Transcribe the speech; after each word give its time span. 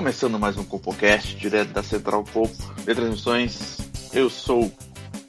Começando 0.00 0.38
mais 0.38 0.56
um 0.56 0.64
CopoCast, 0.64 1.36
direto 1.36 1.72
da 1.72 1.82
Central 1.82 2.24
Copo 2.32 2.56
de 2.86 2.94
Transmissões. 2.94 3.76
Eu 4.14 4.30
sou 4.30 4.72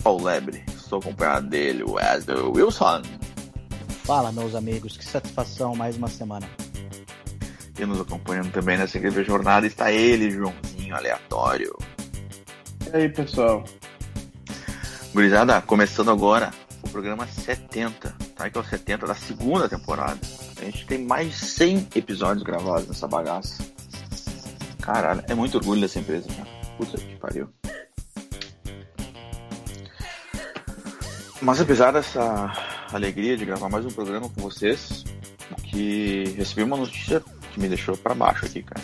Paulo 0.02 0.24
Lebre, 0.24 0.64
estou 0.70 1.00
acompanhado 1.00 1.50
dele, 1.50 1.84
Wesley 1.84 2.38
Wilson. 2.38 3.02
Fala, 4.06 4.32
meus 4.32 4.56
amigos, 4.56 4.96
que 4.96 5.04
satisfação 5.04 5.76
mais 5.76 5.98
uma 5.98 6.08
semana. 6.08 6.50
E 7.78 7.86
nos 7.86 8.00
acompanhando 8.00 8.50
também 8.54 8.78
nessa 8.78 8.98
incrível 8.98 9.26
jornada 9.26 9.68
está 9.68 9.92
ele, 9.92 10.32
Joãozinho 10.32 10.96
Aleatório. 10.96 11.78
E 12.88 12.96
aí, 12.96 13.10
pessoal? 13.10 13.66
Gurizada, 15.14 15.62
começando 15.64 16.12
agora 16.12 16.50
o 16.82 16.88
programa 16.88 17.28
70, 17.28 18.16
tá? 18.38 18.50
Que 18.50 18.58
é 18.58 18.62
o 18.62 18.64
70 18.64 19.06
da 19.06 19.16
segunda 19.16 19.68
temporada. 19.68 20.18
A 20.62 20.64
gente 20.64 20.86
tem 20.86 21.04
mais 21.04 21.28
de 21.28 21.46
100 21.46 21.88
episódios 21.94 22.44
gravados 22.44 22.88
nessa 22.88 23.06
bagaça. 23.06 23.71
Caralho, 24.82 25.24
é 25.28 25.36
muito 25.36 25.58
orgulho 25.58 25.82
dessa 25.82 26.00
empresa, 26.00 26.28
cara. 26.28 26.50
Puta 26.78 26.98
que 26.98 27.16
pariu. 27.18 27.50
Mas 31.42 31.62
apesar 31.62 31.92
dessa 31.92 32.52
alegria 32.92 33.38
de 33.38 33.46
gravar 33.46 33.70
mais 33.70 33.86
um 33.86 33.90
programa 33.90 34.30
com 34.30 34.42
vocês, 34.42 35.04
que 35.64 36.36
recebi 36.38 36.64
uma 36.64 36.78
notícia 36.78 37.24
que 37.52 37.60
me 37.60 37.68
deixou 37.68 37.96
para 37.98 38.14
baixo 38.14 38.46
aqui, 38.46 38.62
cara. 38.62 38.82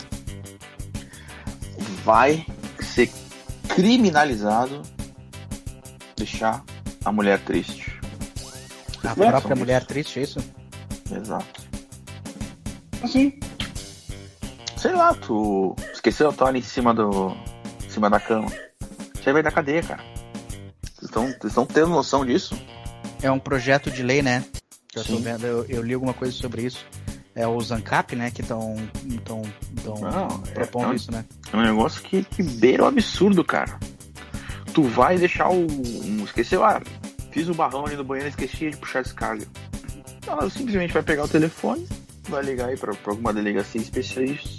Vai 2.04 2.44
ser 2.80 3.10
criminalizado 3.68 4.82
deixar 6.16 6.64
a 7.04 7.12
mulher 7.12 7.38
triste. 7.40 8.00
A 9.04 9.14
Vocês 9.14 9.30
própria 9.30 9.56
mulher 9.56 9.84
triste, 9.84 10.18
é 10.18 10.22
isso? 10.22 10.40
Exato. 11.10 11.62
Assim, 13.02 13.38
Sei 14.78 14.92
lá, 14.92 15.12
tu 15.14 15.74
esqueceu 15.92 16.28
a 16.28 16.32
toalha 16.32 16.58
em 16.58 16.62
cima 16.62 16.94
do. 16.94 17.36
em 17.84 17.90
cima 17.90 18.08
da 18.08 18.20
cama. 18.20 18.50
Você 19.14 19.32
vai 19.32 19.42
da 19.42 19.50
cadeia, 19.50 19.82
cara. 19.82 20.02
Vocês 20.82 21.44
estão, 21.44 21.66
tendo 21.66 21.88
noção 21.88 22.24
disso? 22.24 22.56
É 23.22 23.30
um 23.30 23.38
projeto 23.38 23.90
de 23.90 24.02
lei, 24.02 24.22
né? 24.22 24.44
Eu 24.94 25.04
tô 25.04 25.16
vendo, 25.16 25.44
eu, 25.46 25.64
eu 25.66 25.82
li 25.82 25.94
alguma 25.94 26.14
coisa 26.14 26.32
sobre 26.32 26.62
isso. 26.62 26.84
É 27.34 27.46
os 27.46 27.70
ANCAP, 27.70 28.16
né, 28.16 28.30
que 28.32 28.40
estão 28.40 28.74
tão, 29.24 29.42
tão 29.84 29.94
Não, 30.00 30.42
é- 30.48 30.50
propondo 30.54 30.92
é- 30.92 30.96
isso, 30.96 31.12
né? 31.12 31.24
É 31.52 31.56
um 31.56 31.62
negócio 31.62 32.02
que, 32.02 32.24
que 32.24 32.42
beira 32.42 32.82
o 32.84 32.86
absurdo, 32.86 33.44
cara. 33.44 33.78
Tu 34.74 34.82
vai 34.82 35.18
deixar 35.18 35.48
o. 35.48 35.66
Um, 35.66 36.24
esqueceu, 36.24 36.64
ah, 36.64 36.80
fiz 37.30 37.48
um 37.48 37.54
barrão 37.54 37.86
ali 37.86 37.96
no 37.96 38.02
banheiro 38.04 38.28
e 38.28 38.30
esqueci 38.30 38.70
de 38.70 38.76
puxar 38.76 39.00
a 39.00 39.02
descarga. 39.02 39.46
Ela 40.26 40.50
simplesmente 40.50 40.92
vai 40.92 41.02
pegar 41.02 41.24
o 41.24 41.28
telefone, 41.28 41.86
vai 42.28 42.42
ligar 42.42 42.68
aí 42.68 42.76
pra, 42.76 42.92
pra 42.94 43.12
alguma 43.12 43.32
delegacia 43.32 43.80
especialista, 43.80 44.57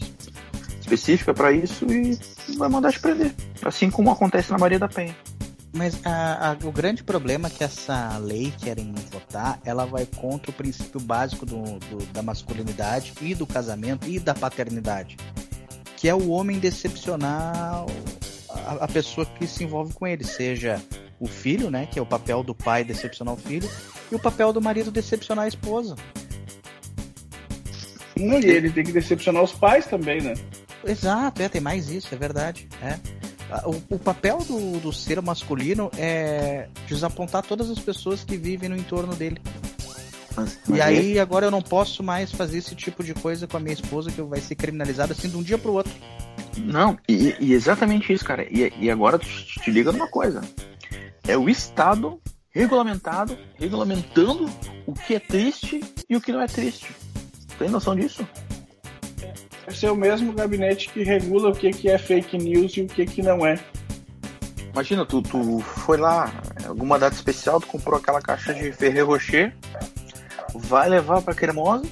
específica 0.93 1.33
pra 1.33 1.51
isso 1.51 1.85
e 1.91 2.17
vai 2.57 2.67
mandar 2.69 2.91
te 2.91 2.99
prender. 2.99 3.33
Assim 3.63 3.89
como 3.91 4.11
acontece 4.11 4.51
na 4.51 4.57
Maria 4.57 4.79
da 4.79 4.87
Penha. 4.87 5.15
Mas 5.71 5.99
a- 6.03 6.51
a- 6.51 6.67
o 6.67 6.71
grande 6.71 7.03
problema 7.03 7.47
é 7.47 7.51
que 7.51 7.63
essa 7.63 8.17
lei 8.17 8.51
querem 8.57 8.91
votar, 9.11 9.59
ela 9.63 9.85
vai 9.85 10.05
contra 10.05 10.49
o 10.49 10.53
princípio 10.53 10.99
básico 10.99 11.45
do, 11.45 11.61
do- 11.61 12.05
da 12.11 12.23
masculinidade 12.23 13.13
e 13.21 13.35
do 13.35 13.45
casamento 13.45 14.07
e 14.09 14.19
da 14.19 14.33
paternidade, 14.33 15.15
que 15.95 16.09
é 16.09 16.15
o 16.15 16.29
homem 16.29 16.57
decepcionar 16.57 17.85
a, 18.49 18.71
a 18.85 18.87
pessoa 18.87 19.27
que 19.27 19.45
se 19.45 19.63
envolve 19.63 19.93
com 19.93 20.07
ele, 20.07 20.23
seja 20.23 20.81
o 21.19 21.27
filho, 21.27 21.69
né, 21.69 21.85
que 21.85 21.99
é 21.99 22.01
o 22.01 22.05
papel 22.05 22.41
do 22.43 22.55
pai 22.55 22.83
decepcionar 22.83 23.35
o 23.35 23.37
filho, 23.37 23.69
e 24.11 24.15
o 24.15 24.19
papel 24.19 24.51
do 24.51 24.59
marido 24.59 24.89
decepcionar 24.89 25.45
a 25.45 25.47
esposa. 25.47 25.95
não, 28.17 28.39
e 28.39 28.45
ele 28.45 28.71
tem 28.71 28.83
que 28.83 28.91
decepcionar 28.91 29.43
os 29.43 29.51
pais 29.53 29.85
também, 29.85 30.19
né? 30.21 30.33
Exato, 30.85 31.41
é, 31.41 31.49
tem 31.49 31.61
mais 31.61 31.89
isso, 31.89 32.13
é 32.13 32.17
verdade. 32.17 32.67
É. 32.81 32.99
O, 33.65 33.95
o 33.95 33.99
papel 33.99 34.39
do, 34.39 34.79
do 34.79 34.93
ser 34.93 35.21
masculino 35.21 35.89
é 35.97 36.67
desapontar 36.87 37.43
todas 37.43 37.69
as 37.69 37.79
pessoas 37.79 38.23
que 38.23 38.37
vivem 38.37 38.69
no 38.69 38.77
entorno 38.77 39.15
dele. 39.15 39.41
Mas, 40.35 40.53
E 40.67 40.71
mas 40.71 40.81
aí 40.81 41.19
agora 41.19 41.47
eu 41.47 41.51
não 41.51 41.61
posso 41.61 42.03
mais 42.03 42.31
fazer 42.31 42.59
esse 42.59 42.75
tipo 42.75 43.03
de 43.03 43.13
coisa 43.13 43.47
com 43.47 43.57
a 43.57 43.59
minha 43.59 43.73
esposa 43.73 44.11
que 44.11 44.21
vai 44.21 44.39
ser 44.39 44.55
criminalizada 44.55 45.13
assim 45.13 45.29
de 45.29 45.35
um 45.35 45.41
dia 45.41 45.57
pro 45.57 45.73
outro. 45.73 45.91
Não, 46.57 46.97
e, 47.07 47.35
e 47.39 47.53
exatamente 47.53 48.13
isso, 48.13 48.23
cara. 48.23 48.43
E, 48.43 48.71
e 48.79 48.91
agora 48.91 49.17
tu 49.17 49.27
te, 49.27 49.59
te 49.59 49.71
liga 49.71 49.91
numa 49.91 50.07
coisa. 50.07 50.41
É 51.27 51.35
o 51.35 51.49
Estado 51.49 52.21
regulamentado, 52.51 53.37
regulamentando 53.55 54.49
o 54.85 54.93
que 54.93 55.15
é 55.15 55.19
triste 55.19 55.81
e 56.09 56.15
o 56.15 56.21
que 56.21 56.31
não 56.31 56.41
é 56.41 56.47
triste. 56.47 56.93
Tem 57.57 57.69
noção 57.69 57.95
disso? 57.95 58.27
Deve 59.65 59.77
ser 59.77 59.91
o 59.91 59.95
mesmo 59.95 60.33
gabinete 60.33 60.89
que 60.89 61.03
regula 61.03 61.49
o 61.49 61.55
que, 61.55 61.71
que 61.71 61.89
é 61.89 61.97
fake 61.97 62.37
news 62.37 62.77
e 62.77 62.81
o 62.81 62.87
que, 62.87 63.05
que 63.05 63.21
não 63.21 63.45
é. 63.45 63.59
Imagina, 64.73 65.05
tu, 65.05 65.21
tu 65.21 65.59
foi 65.59 65.97
lá, 65.97 66.31
alguma 66.67 66.97
data 66.97 67.15
especial, 67.15 67.59
tu 67.59 67.67
comprou 67.67 67.99
aquela 67.99 68.21
caixa 68.21 68.53
de 68.53 68.71
Ferrero 68.71 69.07
Rocher, 69.07 69.53
vai 70.55 70.87
levar 70.87 71.21
pra 71.21 71.33
cremosa, 71.33 71.85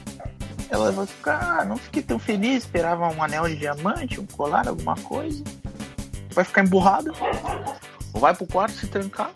ela 0.70 0.92
vai 0.92 1.06
ficar, 1.06 1.60
ah, 1.60 1.66
não 1.66 1.78
fiquei 1.78 2.04
tão 2.04 2.20
feliz, 2.20 2.64
esperava 2.64 3.08
um 3.08 3.24
anel 3.24 3.48
de 3.48 3.56
diamante, 3.56 4.20
um 4.20 4.26
colar, 4.26 4.68
alguma 4.68 4.96
coisa. 4.96 5.44
Vai 6.32 6.46
ficar 6.46 6.64
emburrada, 6.64 7.12
vai 8.14 8.36
pro 8.36 8.46
quarto 8.46 8.74
se 8.74 8.88
trancar 8.88 9.32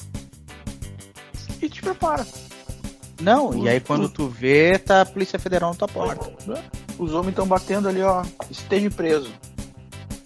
e 1.62 1.70
te 1.70 1.82
prepara. 1.82 2.26
Não, 3.22 3.56
e 3.64 3.70
aí 3.70 3.80
quando 3.80 4.10
tu 4.10 4.28
vê, 4.28 4.78
tá 4.78 5.02
a 5.02 5.06
Polícia 5.06 5.38
Federal 5.38 5.72
na 5.72 5.76
tua 5.76 5.88
porta. 5.88 6.32
Os 7.02 7.16
homens 7.16 7.30
estão 7.30 7.48
batendo 7.48 7.90
ali, 7.90 8.00
ó, 8.04 8.24
esteja 8.52 8.92
preso. 8.92 9.32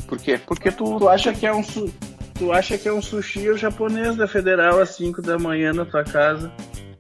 Por 0.06 0.18
quê? 0.18 0.38
Porque 0.46 0.69
tu, 0.69 1.00
Tu 1.00 1.08
acha 1.08 1.34
que 1.34 1.46
é 1.47 1.53
um 1.53 1.63
su... 1.63 1.90
Tu 2.34 2.52
acha 2.52 2.78
que 2.78 2.86
é 2.86 2.91
um 2.91 3.02
sushi 3.02 3.50
ou 3.50 3.58
japonês 3.58 4.18
da 4.18 4.28
Federal 4.28 4.81
às 4.81 4.90
5 4.90 5.22
da 5.22 5.40
manhã 5.40 5.72
na 5.72 5.86
tua 5.86 6.03
casa? 6.03 6.52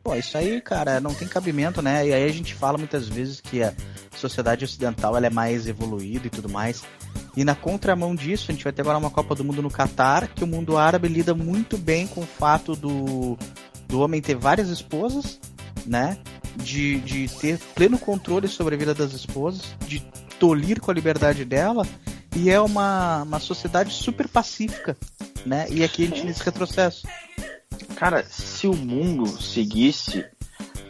Pô, 0.01 0.15
isso 0.15 0.37
aí, 0.37 0.61
cara, 0.61 1.01
não 1.01 1.13
tem 1.13 1.27
cabimento, 1.27 1.81
né? 1.81 2.07
E 2.07 2.13
aí 2.13 2.23
a 2.23 2.31
gente 2.31 2.55
fala 2.55 2.77
muitas 2.77 3.09
vezes 3.09 3.41
que 3.41 3.61
a 3.61 3.73
sociedade 4.15 4.63
ocidental 4.63 5.17
ela 5.17 5.27
é 5.27 5.29
mais 5.29 5.67
evoluída 5.67 6.27
e 6.27 6.29
tudo 6.29 6.47
mais. 6.47 6.81
E 7.35 7.43
na 7.43 7.53
contramão 7.53 8.15
disso, 8.15 8.45
a 8.47 8.53
gente 8.53 8.63
vai 8.63 8.71
ter 8.71 8.81
agora 8.81 8.97
uma 8.97 9.11
Copa 9.11 9.35
do 9.35 9.43
Mundo 9.43 9.61
no 9.61 9.69
Catar, 9.69 10.29
que 10.29 10.45
o 10.45 10.47
mundo 10.47 10.77
árabe 10.77 11.09
lida 11.09 11.33
muito 11.33 11.77
bem 11.77 12.07
com 12.07 12.21
o 12.21 12.25
fato 12.25 12.77
do, 12.77 13.37
do 13.89 13.99
homem 13.99 14.21
ter 14.21 14.35
várias 14.35 14.69
esposas, 14.69 15.37
né? 15.85 16.17
De, 16.55 16.99
de 17.01 17.27
ter 17.27 17.59
pleno 17.75 17.99
controle 17.99 18.47
sobre 18.47 18.75
a 18.75 18.77
vida 18.77 18.93
das 18.93 19.13
esposas, 19.13 19.75
de 19.87 19.99
tolir 20.39 20.79
com 20.79 20.91
a 20.91 20.93
liberdade 20.93 21.43
dela, 21.45 21.85
e 22.35 22.49
é 22.49 22.59
uma, 22.59 23.23
uma 23.23 23.39
sociedade 23.39 23.93
super 23.93 24.27
pacífica, 24.27 24.97
né? 25.45 25.67
E 25.69 25.83
aqui 25.83 26.03
a 26.03 26.07
gente 26.07 26.25
nesse 26.25 26.43
retrocesso. 26.43 27.07
Cara, 27.95 28.23
se 28.23 28.67
o 28.67 28.75
mundo 28.75 29.25
seguisse 29.41 30.25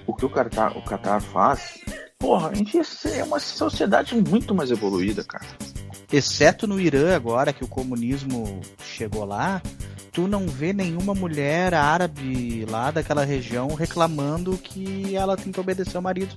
o 0.08 0.14
que 0.14 0.26
o 0.26 0.30
Qatar, 0.30 0.78
o 0.78 0.84
Qatar 0.84 1.22
faz, 1.22 1.80
porra, 2.18 2.50
a 2.50 2.54
gente 2.54 2.78
ia 2.78 2.84
ser 2.84 3.24
uma 3.24 3.40
sociedade 3.40 4.16
muito 4.16 4.56
mais 4.56 4.72
evoluída, 4.72 5.24
cara. 5.24 5.46
Exceto 6.12 6.66
no 6.68 6.80
Irã 6.80 7.16
agora, 7.16 7.54
que 7.54 7.64
o 7.64 7.68
comunismo 7.68 8.62
chegou 8.84 9.26
lá, 9.26 9.62
tu 10.16 10.30
não 10.30 10.48
vê 10.48 10.72
nenhuma 10.72 11.14
mulher 11.14 11.74
árabe 11.74 12.66
lá 12.70 12.90
daquela 12.90 13.26
região 13.26 13.68
reclamando 13.68 14.58
que 14.58 15.14
ela 15.14 15.36
tem 15.36 15.52
que 15.52 15.60
obedecer 15.60 15.98
ao 15.98 16.02
marido. 16.02 16.34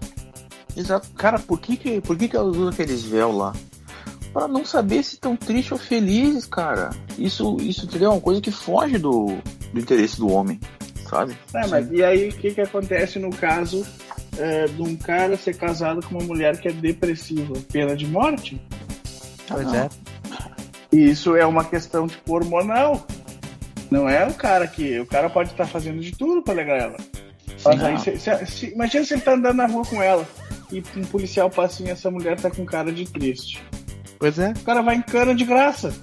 Exato. 0.77 1.09
Cara, 1.13 1.39
por 1.39 1.61
que 1.61 1.77
que, 1.77 2.01
por 2.01 2.19
que 2.19 2.29
que 2.29 2.37
elas 2.37 2.57
usam 2.57 2.71
aqueles 2.71 3.05
véu 3.05 3.31
lá? 3.31 3.53
Pra 4.33 4.49
não 4.49 4.65
saber 4.65 5.05
se 5.05 5.15
estão 5.15 5.37
tristes 5.37 5.71
ou 5.71 5.79
felizes, 5.79 6.45
cara. 6.45 6.91
Isso, 7.17 7.57
isso 7.61 7.87
entendeu? 7.87 8.11
É 8.11 8.15
uma 8.15 8.21
coisa 8.21 8.41
que 8.41 8.51
foge 8.51 8.99
do, 8.99 9.39
do 9.73 9.81
interesse 9.81 10.19
do 10.19 10.29
homem, 10.29 10.59
sabe? 11.09 11.39
É, 11.55 11.67
mas 11.69 11.89
e 11.93 12.03
aí 12.03 12.31
o 12.31 12.33
que, 12.33 12.53
que 12.53 12.61
acontece 12.61 13.21
no 13.21 13.31
caso 13.31 13.87
é, 14.37 14.67
de 14.67 14.83
um 14.83 14.97
cara 14.97 15.37
ser 15.37 15.57
casado 15.57 16.05
com 16.05 16.19
uma 16.19 16.27
mulher 16.27 16.61
que 16.61 16.67
é 16.67 16.73
depressiva? 16.73 17.55
Pena 17.73 17.95
de 17.95 18.09
morte? 18.09 18.61
Pois 19.47 19.67
não. 19.67 19.75
é. 19.77 19.89
Isso 20.91 21.37
é 21.37 21.47
uma 21.47 21.65
questão 21.65 22.09
tipo 22.09 22.35
hormonal. 22.35 23.07
Não 23.91 24.09
é 24.09 24.27
o 24.27 24.35
cara 24.35 24.67
que. 24.67 24.99
O 25.01 25.07
cara 25.07 25.31
pode 25.31 25.51
estar 25.51 25.67
fazendo 25.67 26.01
de 26.01 26.13
tudo 26.13 26.43
pra 26.43 26.53
alegar 26.55 26.77
ela. 26.79 26.97
Mas 27.65 27.83
aí, 27.83 27.99
se- 27.99 28.19
se- 28.19 28.47
se- 28.47 28.67
imagina 28.73 29.05
se 29.05 29.15
ele 29.15 29.23
tá 29.23 29.33
andando 29.33 29.57
na 29.57 29.67
rua 29.67 29.85
com 29.85 30.03
ela. 30.03 30.27
e 30.71 30.83
um 30.97 31.05
policial 31.07 31.49
passa 31.49 31.83
e 31.83 31.89
essa 31.89 32.11
mulher 32.11 32.39
tá 32.39 32.51
com 32.51 32.65
cara 32.67 32.93
de 32.93 33.07
triste. 33.07 33.63
Pois 34.19 34.39
é. 34.39 34.51
O 34.51 34.61
cara 34.65 34.83
vai 34.83 34.97
em 34.97 35.03
cana 35.03 35.35
de 35.35 35.45
graça. 35.45 35.95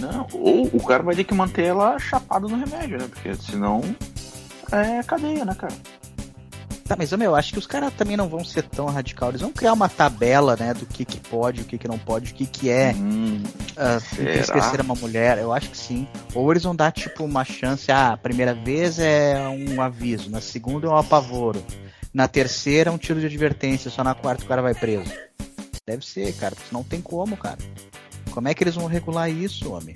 Não, 0.00 0.26
ou 0.32 0.70
o 0.72 0.82
cara 0.84 1.02
vai 1.02 1.14
ter 1.16 1.24
que 1.24 1.34
manter 1.34 1.64
ela 1.66 1.98
chapada 1.98 2.46
no 2.46 2.56
remédio, 2.56 2.98
né? 2.98 3.06
Porque 3.10 3.34
senão 3.34 3.80
é 4.70 5.02
cadeia, 5.02 5.44
né, 5.44 5.54
cara? 5.58 5.74
Tá, 6.84 6.94
mas 6.96 7.10
meu, 7.12 7.30
eu 7.30 7.34
acho 7.36 7.52
que 7.52 7.58
os 7.58 7.66
caras 7.66 7.92
também 7.94 8.16
não 8.16 8.28
vão 8.28 8.44
ser 8.44 8.62
tão 8.62 8.86
radical. 8.86 9.30
Eles 9.30 9.40
vão 9.40 9.50
criar 9.52 9.72
uma 9.72 9.88
tabela, 9.88 10.56
né, 10.58 10.72
do 10.72 10.86
que 10.86 11.04
que 11.04 11.18
pode, 11.20 11.62
o 11.62 11.64
que 11.64 11.78
que 11.78 11.88
não 11.88 11.98
pode, 11.98 12.32
o 12.32 12.34
que 12.34 12.46
que 12.46 12.70
é 12.70 12.92
Hum, 12.96 13.42
uh, 13.72 14.00
será? 14.00 14.34
esquecer 14.34 14.80
uma 14.80 14.94
mulher. 14.94 15.38
Eu 15.38 15.52
acho 15.52 15.70
que 15.70 15.76
sim. 15.76 16.06
Ou 16.34 16.50
eles 16.50 16.62
vão 16.62 16.74
dar, 16.74 16.92
tipo, 16.92 17.24
uma 17.24 17.44
chance. 17.44 17.90
Ah, 17.90 18.12
a 18.12 18.16
primeira 18.16 18.54
vez 18.54 18.98
é 18.98 19.36
um 19.48 19.80
aviso, 19.80 20.30
na 20.30 20.40
segunda 20.40 20.86
é 20.86 20.90
um 20.90 20.96
apavoro, 20.96 21.64
na 22.12 22.28
terceira 22.28 22.90
é 22.90 22.92
um 22.92 22.98
tiro 22.98 23.20
de 23.20 23.26
advertência, 23.26 23.90
só 23.90 24.04
na 24.04 24.14
quarta 24.14 24.44
o 24.44 24.48
cara 24.48 24.62
vai 24.62 24.74
preso. 24.74 25.12
Deve 25.86 26.04
ser, 26.06 26.32
cara, 26.34 26.54
porque 26.54 26.72
não 26.72 26.84
tem 26.84 27.00
como, 27.00 27.36
cara. 27.36 27.58
Como 28.30 28.48
é 28.48 28.54
que 28.54 28.62
eles 28.62 28.74
vão 28.74 28.86
regular 28.86 29.28
isso, 29.30 29.72
homem? 29.72 29.94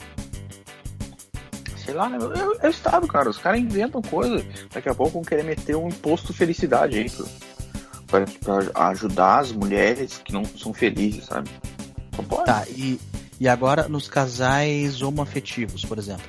sei 1.86 1.94
lá, 1.94 2.08
né? 2.08 2.18
É, 2.60 2.66
o 2.66 2.70
Estado, 2.70 3.06
cara. 3.06 3.30
Os 3.30 3.38
caras 3.38 3.60
inventam 3.60 4.02
coisa. 4.02 4.44
Daqui 4.74 4.88
a 4.88 4.94
pouco 4.94 5.12
vão 5.12 5.22
querer 5.22 5.44
meter 5.44 5.76
um 5.76 5.88
imposto 5.88 6.34
felicidade 6.34 6.98
aí 6.98 7.10
pra, 8.06 8.24
pra 8.42 8.88
ajudar 8.88 9.38
as 9.38 9.52
mulheres 9.52 10.20
que 10.24 10.32
não 10.32 10.44
são 10.44 10.74
felizes, 10.74 11.26
sabe? 11.26 11.48
Tá, 12.44 12.64
e, 12.68 12.98
e 13.40 13.48
agora 13.48 13.88
nos 13.88 14.08
casais 14.08 15.02
homoafetivos, 15.02 15.84
por 15.84 15.98
exemplo. 15.98 16.24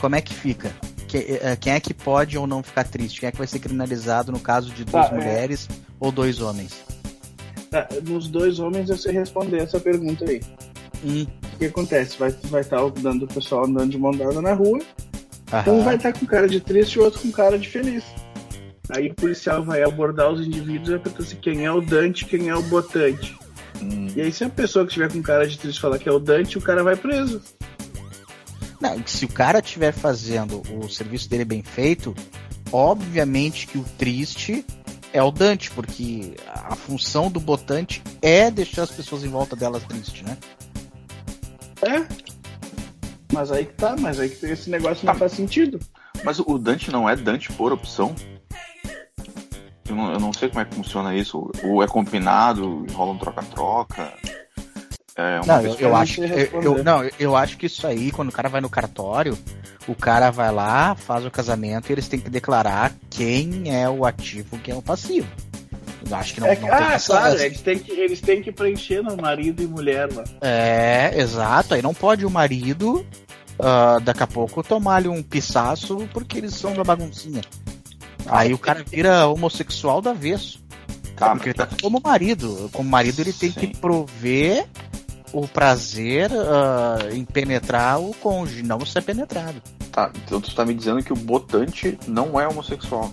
Como 0.00 0.14
é 0.16 0.20
que 0.20 0.32
fica? 0.34 0.70
Que- 1.06 1.38
eh, 1.42 1.56
quem 1.60 1.72
é 1.72 1.80
que 1.80 1.92
pode 1.94 2.36
ou 2.38 2.46
não 2.46 2.62
ficar 2.62 2.84
triste? 2.84 3.20
Quem 3.20 3.28
é 3.28 3.32
que 3.32 3.38
vai 3.38 3.46
ser 3.46 3.58
criminalizado 3.58 4.30
no 4.30 4.40
caso 4.40 4.70
de 4.70 4.84
duas 4.84 5.08
Tá, 5.08 5.14
é. 5.14 5.18
mulheres 5.18 5.68
ou 5.98 6.12
dois 6.12 6.40
homens? 6.40 6.84
Tá, 7.70 7.86
nos 8.06 8.28
dois 8.28 8.58
homens 8.60 8.88
eu 8.90 8.96
sei 8.96 9.12
responder 9.12 9.58
essa 9.62 9.78
pergunta 9.80 10.24
aí. 10.28 10.40
Hum, 11.04 11.26
O 11.54 11.58
que 11.58 11.66
acontece? 11.66 12.18
Vai 12.18 12.28
estar 12.30 12.48
vai 12.48 12.64
tá 12.64 12.76
dando 13.00 13.24
o 13.24 13.28
pessoal 13.28 13.64
andando 13.66 13.90
de 13.90 13.98
mão 13.98 14.12
dada 14.12 14.40
na 14.40 14.52
rua. 14.52 14.78
aham. 15.52 15.72
Um 15.72 15.82
vai 15.82 15.96
estar 15.96 16.12
com 16.12 16.24
cara 16.26 16.46
de 16.48 16.60
triste 16.60 16.94
e 16.94 16.98
o 17.00 17.04
outro 17.04 17.20
com 17.20 17.30
cara 17.32 17.58
de 17.58 17.68
feliz. 17.68 18.04
Aí 18.90 19.08
o 19.10 19.14
policial 19.14 19.62
vai 19.62 19.82
abordar 19.82 20.30
os 20.32 20.40
indivíduos 20.46 20.88
e 20.88 20.90
vai 20.92 21.00
perguntar 21.00 21.24
assim, 21.24 21.36
quem 21.36 21.64
é 21.66 21.72
o 21.72 21.80
Dante 21.80 22.24
quem 22.24 22.48
é 22.48 22.54
o 22.54 22.62
Botante. 22.62 23.36
Hum, 23.82 24.08
E 24.16 24.20
aí 24.22 24.32
se 24.32 24.44
a 24.44 24.48
pessoa 24.50 24.84
que 24.84 24.90
estiver 24.90 25.12
com 25.12 25.22
cara 25.22 25.46
de 25.46 25.58
triste 25.58 25.80
falar 25.80 25.98
que 25.98 26.08
é 26.08 26.12
o 26.12 26.18
Dante, 26.18 26.58
o 26.58 26.60
cara 26.60 26.82
vai 26.82 26.96
preso. 26.96 27.40
Não, 28.80 29.02
se 29.06 29.24
o 29.24 29.28
cara 29.28 29.58
estiver 29.58 29.92
fazendo 29.92 30.62
o 30.80 30.88
serviço 30.88 31.28
dele 31.28 31.44
bem 31.44 31.62
feito, 31.62 32.14
obviamente 32.72 33.66
que 33.66 33.78
o 33.78 33.84
triste 33.96 34.64
é 35.12 35.22
o 35.22 35.30
Dante, 35.30 35.70
porque 35.70 36.34
a 36.46 36.76
função 36.76 37.30
do 37.30 37.40
botante 37.40 38.02
é 38.22 38.50
deixar 38.50 38.82
as 38.82 38.90
pessoas 38.90 39.24
em 39.24 39.28
volta 39.28 39.56
delas 39.56 39.82
tristes, 39.84 40.22
né? 40.22 40.36
É? 41.82 42.06
Mas 43.32 43.50
aí 43.50 43.64
que 43.66 43.74
tá, 43.74 43.96
mas 43.98 44.18
aí 44.20 44.28
que 44.28 44.46
esse 44.46 44.70
negócio 44.70 45.04
Tá. 45.06 45.12
não 45.12 45.18
faz 45.18 45.32
sentido. 45.32 45.78
Mas 46.24 46.38
o 46.38 46.58
Dante 46.58 46.90
não 46.90 47.08
é 47.08 47.14
Dante 47.16 47.52
por 47.52 47.72
opção? 47.72 48.14
Eu 49.88 49.96
não, 49.96 50.12
eu 50.12 50.20
não 50.20 50.32
sei 50.32 50.48
como 50.48 50.60
é 50.60 50.64
que 50.64 50.74
funciona 50.74 51.14
isso. 51.14 51.50
Ou 51.64 51.82
é 51.82 51.86
combinado, 51.86 52.86
rola 52.92 53.12
um 53.12 53.18
troca-troca. 53.18 54.12
É 55.16 55.40
uma 55.40 55.56
Não, 55.56 55.62
eu, 55.62 55.74
que 55.74 55.82
eu 55.84 55.88
não 55.88 55.96
acho, 55.96 56.22
eu, 56.22 56.62
eu- 56.62 56.84
não, 56.84 57.02
eu- 57.18 57.34
acho 57.36 57.56
que 57.56 57.66
isso 57.66 57.84
aí, 57.86 58.12
quando 58.12 58.28
o 58.28 58.32
cara 58.32 58.48
vai 58.48 58.60
no 58.60 58.70
cartório, 58.70 59.36
o 59.88 59.94
cara 59.94 60.30
vai 60.30 60.52
lá, 60.52 60.94
faz 60.94 61.24
o 61.26 61.30
casamento 61.30 61.90
e 61.90 61.92
eles 61.92 62.06
têm 62.06 62.20
que 62.20 62.30
declarar 62.30 62.92
quem 63.10 63.74
é 63.74 63.88
o 63.90 64.04
ativo 64.06 64.54
e 64.54 64.58
quem 64.58 64.74
é 64.74 64.76
o 64.76 64.82
passivo. 64.82 65.26
Eu 66.08 66.16
acho 66.16 66.34
que 66.34 66.40
não, 66.40 66.46
É 66.46 66.54
não 66.54 66.60
tem 66.60 66.70
ah, 66.70 66.92
essa- 66.92 67.12
claro, 67.14 67.34
essa- 67.34 67.46
eles 67.46 67.60
têm, 67.60 67.78
que, 67.80 67.90
eles 67.92 68.20
têm 68.20 68.40
que 68.42 68.52
preencher 68.52 69.02
no 69.02 69.16
marido 69.16 69.60
e 69.60 69.66
mulher 69.66 70.08
lá. 70.14 70.22
É, 70.40 71.12
exato. 71.16 71.74
Aí 71.74 71.82
não 71.82 71.92
pode 71.92 72.24
o 72.24 72.30
marido, 72.30 73.04
ah, 73.58 73.98
daqui 74.00 74.22
a 74.22 74.26
pouco, 74.26 74.62
tomar 74.62 74.96
ali 74.96 75.08
um 75.08 75.20
pisaço 75.22 76.08
porque 76.12 76.38
eles 76.38 76.54
são 76.54 76.74
da 76.74 76.84
baguncinha. 76.84 77.40
Aí 78.28 78.52
o 78.52 78.58
cara 78.58 78.84
vira 78.84 79.26
homossexual 79.26 80.00
do 80.00 80.08
avesso. 80.10 80.60
Tá, 81.16 81.30
porque 81.30 81.48
ele 81.48 81.54
tá 81.54 81.68
como 81.82 82.00
marido. 82.02 82.68
Como 82.72 82.88
marido, 82.88 83.20
ele 83.20 83.32
tem 83.32 83.50
Sim. 83.50 83.60
que 83.60 83.76
prover 83.76 84.66
o 85.32 85.46
prazer 85.48 86.30
ah, 86.32 86.98
em 87.12 87.24
penetrar 87.24 88.00
o 88.00 88.14
cônjuge, 88.14 88.62
não 88.62 88.84
ser 88.86 89.02
penetrado. 89.02 89.60
tá, 89.92 90.10
então 90.24 90.40
tu 90.40 90.54
tá 90.54 90.64
me 90.64 90.74
dizendo 90.74 91.02
que 91.02 91.12
o 91.12 91.16
Botante 91.16 91.98
não 92.06 92.40
é 92.40 92.46
homossexual. 92.48 93.12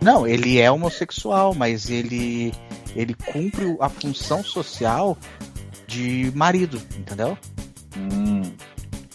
Não, 0.00 0.26
ele 0.26 0.58
é 0.58 0.70
homossexual, 0.70 1.54
mas 1.54 1.88
ele 1.88 2.52
ele 2.94 3.14
cumpre 3.14 3.76
a 3.80 3.88
função 3.88 4.42
social 4.44 5.16
de 5.86 6.30
marido, 6.34 6.82
entendeu? 6.98 7.38
Hum, 7.96 8.42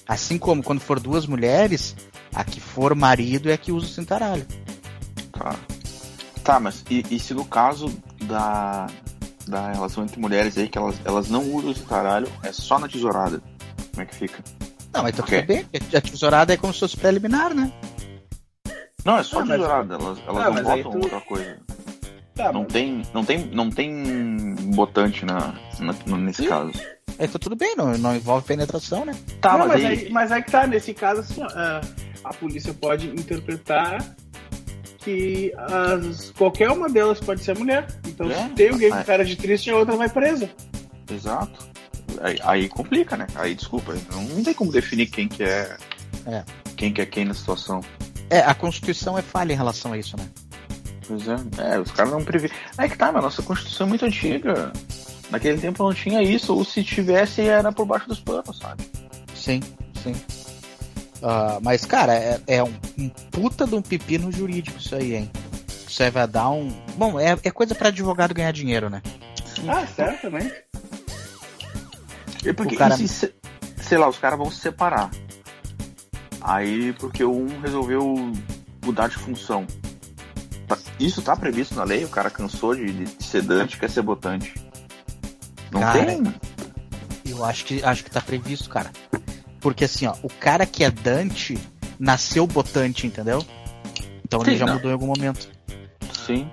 Assim 0.08 0.38
como 0.38 0.64
quando 0.64 0.80
for 0.80 1.00
duas 1.02 1.28
mulheres, 1.28 1.94
a 2.34 2.44
que 2.44 2.62
for 2.62 2.96
marido 2.96 3.50
é 3.50 3.54
a 3.54 3.58
que 3.58 3.74
usa 3.74 3.88
o 3.88 3.90
cintaralho. 3.90 4.46
Tá. 5.38 5.56
Tá, 6.44 6.60
mas 6.60 6.84
e, 6.89 7.04
e 7.12 7.19
se 7.19 7.34
no 7.34 7.44
caso 7.45 7.88
da, 8.24 8.88
da 9.48 9.72
relação 9.72 10.04
entre 10.04 10.19
mulheres 10.19 10.57
aí, 10.57 10.68
que 10.69 10.78
elas, 10.78 10.95
elas 11.04 11.30
não 11.30 11.44
usam 11.54 11.72
esse 11.72 11.84
caralho, 11.84 12.28
é 12.44 12.51
só 12.54 12.80
na 12.80 12.88
tesourada? 12.88 13.42
Como 13.92 14.01
é 14.01 14.06
que 14.06 14.16
fica? 14.16 14.44
Não, 14.94 15.04
mas 15.04 15.16
tá 15.16 15.24
tudo 15.24 15.44
bem. 15.45 15.66
porque 15.66 15.98
A 15.98 16.01
tesourada 16.01 16.54
é 16.54 16.57
como 16.57 16.74
se 16.74 16.80
fosse 16.80 16.95
preliminar, 16.98 17.54
né? 17.54 17.72
Não, 19.04 19.18
é 19.18 19.24
só 19.24 19.39
Ah, 19.39 19.45
mas- 19.45 19.57
tesourada, 19.57 19.94
elas, 19.95 20.19
elas 20.28 20.42
Ah, 20.42 20.45
não 20.45 20.54
mas 20.54 20.63
botam 20.63 20.92
tu- 20.92 20.98
outra 20.98 21.22
coisa. 21.22 21.57
Tá, 22.36 22.54
Não 22.54 22.62
mas- 22.63 22.74
tem, 22.74 23.01
não 23.13 23.25
tem, 23.25 23.45
não 23.48 23.69
tem 23.69 24.56
botante 24.75 25.25
na, 25.25 25.54
na- 25.80 26.18
nesse 26.18 26.44
Sim. 26.44 26.50
caso. 26.50 26.72
Aí 27.19 27.28
tá 27.28 27.40
tudo 27.40 27.56
bem, 27.56 27.75
não, 27.75 27.98
não 27.98 28.16
envolve 28.16 28.45
penetração, 28.45 29.04
né? 29.06 29.13
Tá, 29.42 29.54
Não, 29.57 29.60
mas, 29.60 29.68
mas, 29.69 29.86
aí, 29.86 29.88
aí, 30.06 30.10
mas 30.12 30.31
aí 30.31 30.44
que 30.44 30.51
tá, 30.51 30.68
nesse 30.68 30.94
caso, 30.94 31.22
assim, 31.22 31.42
ó, 31.42 31.48
a, 31.48 31.81
a 32.25 32.33
polícia 32.33 32.74
pode 32.75 33.07
interpretar 33.07 34.16
que 35.07 35.54
as, 35.56 36.31
qualquer 36.31 36.69
uma 36.69 36.89
delas 36.89 37.19
pode 37.21 37.42
ser 37.42 37.57
mulher. 37.57 37.88
Então, 38.06 38.30
É, 38.30 38.44
se 38.44 38.50
tem 38.50 38.69
alguém 38.69 38.92
é. 38.92 38.98
com 38.98 39.04
cara 39.06 39.24
de 39.24 39.38
triste, 39.38 39.69
a 39.71 39.77
outra 39.77 39.95
vai 39.95 40.09
presa. 40.09 40.50
Exato. 41.09 41.65
Aí, 42.19 42.38
aí 42.44 42.69
complica, 42.69 43.15
né? 43.15 43.25
Aí 43.36 43.56
desculpa, 43.56 43.95
não, 44.12 44.44
tem 44.44 44.54
como 44.54 44.71
definir 44.71 45.06
quem 45.07 45.27
que 45.30 45.44
é, 45.44 45.77
É. 46.25 46.44
quem 46.75 46.92
que 46.92 47.01
é 47.01 47.06
quem 47.06 47.24
na 47.24 47.33
situação. 47.33 47.80
É, 48.30 48.40
a 48.40 48.54
Constituição 48.54 49.18
é 49.18 49.21
falha 49.21 49.54
em 49.54 49.56
relação 49.56 49.94
a 49.94 49.97
isso, 49.97 50.18
né? 50.18 50.28
Pois 51.07 51.26
é, 51.26 51.76
é 51.76 51.80
os 51.80 51.92
caras 51.92 52.11
não 52.11 52.23
previ. 52.23 52.52
Aí 52.78 52.90
que 52.90 52.97
tá, 52.97 53.09
mas 53.11 53.23
nossa 53.23 53.42
Constituição 53.42 53.87
é 53.87 53.90
muito 53.90 54.06
antiga. 54.06 54.73
Naquele 55.31 55.57
tempo 55.57 55.83
não 55.83 55.94
tinha 55.94 56.21
isso, 56.21 56.54
ou 56.54 56.66
se 56.66 56.83
tivesse 56.83 57.42
era 57.42 57.71
por 57.71 57.85
baixo 57.85 58.07
dos 58.09 58.19
panos, 58.19 58.57
sabe? 58.57 58.83
Sim, 59.33 59.61
sim. 60.04 60.14
Ah, 61.21 61.59
mas, 61.62 61.86
cara, 61.86 62.14
é, 62.14 62.40
é 62.47 62.64
um, 62.64 62.74
um 62.97 63.09
puta 63.09 63.66
de 63.66 63.76
um 63.76 63.81
pepino 63.81 64.31
jurídico 64.31 64.78
isso 64.78 64.95
aí, 64.95 65.16
hein? 65.16 65.31
Isso 65.88 66.04
aí 66.04 66.12
vai 66.12 66.28
dar 66.28 66.50
um. 66.50 66.69
Bom, 66.95 67.19
é, 67.19 67.38
é 67.44 67.52
coisa 67.52 67.74
pra 67.74 67.88
advogado 67.90 68.33
ganhar 68.33 68.52
dinheiro, 68.52 68.90
né? 68.90 69.02
Ah, 69.68 69.86
certamente. 69.88 70.54
E 72.45 72.54
porque, 72.54 72.76
O 72.76 72.78
cara- 72.78 72.94
e 72.95 72.97
se, 73.00 73.07
se- 73.07 73.33
sei 73.81 73.97
lá, 73.97 74.07
os 74.07 74.18
caras 74.18 74.38
vão 74.38 74.52
se 74.52 74.59
separar. 74.59 75.09
Aí, 76.42 76.94
porque 76.94 77.26
um 77.26 77.59
resolveu 77.62 78.31
mudar 78.86 79.07
de 79.09 79.16
função. 79.16 79.66
Isso 81.00 81.21
tá 81.21 81.36
previsto 81.36 81.76
na 81.76 81.83
lei? 81.83 82.06
O 82.06 82.09
cara 82.09 82.30
cansou 82.30 82.76
de, 82.76 83.06
de 83.06 83.24
ser 83.24 83.42
Dante, 83.42 83.78
quer 83.78 83.90
ser 83.90 84.02
botante. 84.02 84.54
Não 85.71 85.81
Cara, 85.81 86.06
tem? 86.06 86.24
Eu 87.26 87.44
acho 87.45 87.66
que, 87.66 87.83
acho 87.83 88.04
que 88.04 88.09
tá 88.12 88.21
previsto, 88.21 88.69
cara. 88.69 88.92
Porque 89.59 89.85
assim, 89.85 90.06
ó, 90.06 90.16
o 90.23 90.30
cara 90.30 90.66
que 90.66 90.83
é 90.83 90.92
Dante 90.92 91.57
nasceu 91.99 92.45
botante, 92.45 93.07
entendeu? 93.07 93.45
Então 94.23 94.42
ele 94.42 94.52
Sim, 94.52 94.57
já 94.57 94.66
não. 94.66 94.73
mudou 94.76 94.90
em 94.90 94.94
algum 94.94 95.07
momento. 95.07 95.49
Sim. 96.26 96.49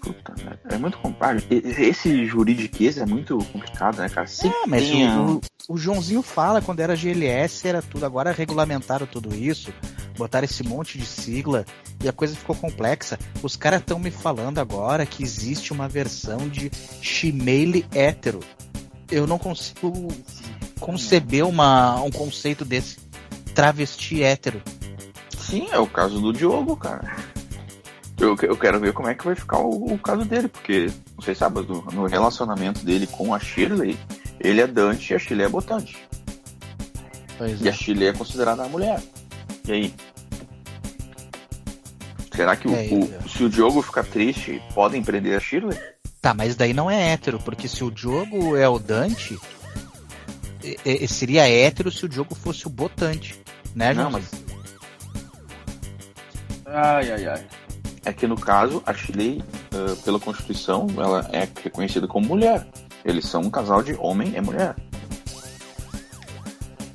Puta, 0.00 0.34
é 0.68 0.78
muito 0.78 0.98
complicado. 0.98 1.42
Esse 1.50 2.26
juridiquês 2.26 2.98
é 2.98 3.06
muito 3.06 3.38
complicado, 3.52 3.98
né, 3.98 4.08
cara? 4.08 4.26
Se 4.26 4.46
É, 4.46 4.66
mas 4.66 4.88
o, 4.90 5.40
o, 5.68 5.74
o 5.74 5.76
Joãozinho 5.76 6.22
fala 6.22 6.62
quando 6.62 6.80
era 6.80 6.94
GLS, 6.96 7.66
era 7.66 7.82
tudo. 7.82 8.06
Agora 8.06 8.32
regulamentaram 8.32 9.06
tudo 9.06 9.34
isso, 9.34 9.72
botaram 10.16 10.44
esse 10.44 10.62
monte 10.62 10.98
de 10.98 11.06
sigla 11.06 11.64
e 12.02 12.08
a 12.08 12.12
coisa 12.12 12.36
ficou 12.36 12.54
complexa. 12.54 13.18
Os 13.42 13.56
caras 13.56 13.80
estão 13.80 13.98
me 13.98 14.10
falando 14.10 14.58
agora 14.58 15.06
que 15.06 15.22
existe 15.22 15.72
uma 15.72 15.88
versão 15.88 16.48
de 16.48 16.70
Shimele 17.00 17.86
hétero. 17.92 18.40
Eu 19.10 19.26
não 19.26 19.38
consigo 19.38 20.08
conceber 20.80 21.46
uma, 21.46 22.00
um 22.02 22.10
conceito 22.10 22.64
desse. 22.64 22.98
Travesti 23.54 24.22
hétero. 24.22 24.60
Sim, 25.38 25.68
é 25.70 25.78
o 25.78 25.86
caso 25.86 26.20
do 26.20 26.32
Diogo, 26.32 26.76
cara. 26.76 27.16
Eu, 28.18 28.36
eu 28.42 28.56
quero 28.56 28.80
ver 28.80 28.92
como 28.92 29.08
é 29.08 29.14
que 29.14 29.24
vai 29.24 29.34
ficar 29.34 29.58
o, 29.58 29.92
o 29.94 29.98
caso 29.98 30.24
dele, 30.24 30.48
porque, 30.48 30.90
não 31.16 31.22
sei 31.22 31.34
se 31.34 31.40
sabe, 31.40 31.56
mas 31.60 31.68
no, 31.68 31.82
no 31.92 32.06
relacionamento 32.06 32.84
dele 32.84 33.06
com 33.06 33.32
a 33.34 33.38
Shirley, 33.38 33.98
ele 34.40 34.60
é 34.60 34.66
Dante 34.66 35.12
e 35.12 35.16
a 35.16 35.18
Shirley 35.18 35.46
é 35.46 35.48
Botante. 35.48 35.96
Pois 37.38 37.60
E 37.60 37.68
a 37.68 37.72
Shirley 37.72 38.08
é 38.08 38.12
considerada 38.12 38.64
a 38.64 38.68
mulher. 38.68 39.02
E 39.66 39.72
aí? 39.72 39.94
Será 42.34 42.56
que 42.56 42.68
o- 42.68 42.74
É, 42.74 42.88
o- 42.92 43.28
se 43.28 43.44
o 43.44 43.48
Diogo 43.48 43.80
ficar 43.82 44.04
triste, 44.04 44.62
podem 44.74 45.02
prender 45.02 45.36
a 45.36 45.40
Shirley? 45.40 45.78
Tá, 46.20 46.34
mas 46.34 46.56
daí 46.56 46.72
não 46.74 46.90
é 46.90 47.12
hétero, 47.12 47.38
porque 47.38 47.68
se 47.68 47.84
o 47.84 47.90
Diogo 47.90 48.56
é 48.56 48.68
o 48.68 48.78
Dante, 48.78 49.38
seria 51.08 51.48
hétero 51.48 51.90
se 51.90 52.04
o 52.04 52.08
Diogo 52.08 52.34
fosse 52.34 52.66
o 52.66 52.70
Botante, 52.70 53.40
né, 53.74 53.92
Não, 53.94 54.02
João? 54.02 54.12
mas 54.12 54.30
Ai, 56.66 57.10
ai, 57.12 57.26
ai. 57.26 57.46
é 58.04 58.12
que 58.12 58.26
no 58.26 58.36
caso, 58.36 58.82
a 58.86 58.92
Shirley, 58.92 59.42
ah, 59.72 59.96
pela 60.04 60.18
Constituição, 60.18 60.86
ela 60.96 61.28
é 61.32 61.48
reconhecida 61.62 62.06
como 62.08 62.26
mulher. 62.26 62.66
Eles 63.04 63.26
são 63.26 63.42
um 63.42 63.50
casal 63.50 63.82
de 63.82 63.94
homem 63.94 64.34
e 64.36 64.40
mulher. 64.40 64.74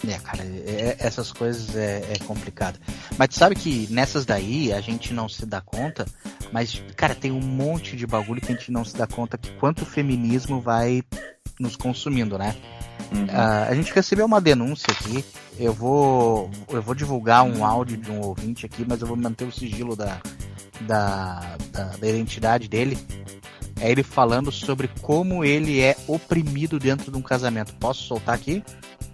É, 0.08 0.18
cara, 0.20 0.44
é- 0.44 0.72
é- 0.82 0.98
essas 1.00 1.32
coisas 1.32 1.76
é, 1.76 2.02
é 2.12 2.18
complicado. 2.26 2.78
Mas 3.18 3.30
tu 3.30 3.36
sabe 3.36 3.56
que 3.56 3.88
nessas 3.92 4.26
daí 4.26 4.74
a 4.74 4.82
gente 4.82 5.14
não 5.14 5.30
se 5.30 5.46
dá 5.46 5.62
conta, 5.62 6.06
mas, 6.52 6.84
cara, 6.98 7.14
tem 7.16 7.32
um 7.32 7.40
monte 7.40 7.96
de 7.96 8.06
bagulho 8.08 8.42
que 8.42 8.52
a 8.52 8.56
gente 8.56 8.72
não 8.72 8.84
se 8.84 8.98
dá 8.98 9.06
conta 9.08 9.38
que 9.38 9.52
quanto 9.54 9.84
o 9.84 9.86
feminismo 9.86 10.60
vai 10.60 11.02
nos 11.60 11.76
consumindo, 11.76 12.38
né? 12.38 12.56
Uhum. 13.12 13.28
Ah, 13.30 13.68
a 13.70 13.76
gente 13.76 13.94
recebeu 13.94 14.26
uma 14.26 14.42
denúncia 14.42 14.92
aqui. 14.92 15.24
Eu 15.60 15.74
vou, 15.74 16.50
eu 16.70 16.82
vou 16.82 16.96
divulgar 16.96 17.44
um 17.44 17.66
áudio 17.66 17.98
de 17.98 18.10
um 18.12 18.22
ouvinte 18.22 18.66
aqui, 18.66 18.86
mas 18.88 19.02
eu 19.02 19.08
vou 19.08 19.18
manter 19.18 19.46
o 19.46 19.52
sigilo 19.52 19.96
da, 19.96 20.20
da, 20.82 21.58
da, 21.72 21.84
da 21.98 22.08
identidade 22.08 22.68
dele. 22.68 22.98
É 23.80 23.92
ele 23.92 24.04
falando 24.04 24.52
sobre 24.52 24.88
como 25.02 25.44
ele 25.44 25.82
é 25.82 25.96
oprimido 26.08 26.80
dentro 26.80 27.12
de 27.12 27.18
um 27.18 27.22
casamento. 27.22 27.74
Posso 27.76 28.04
soltar 28.04 28.36
aqui? 28.36 28.64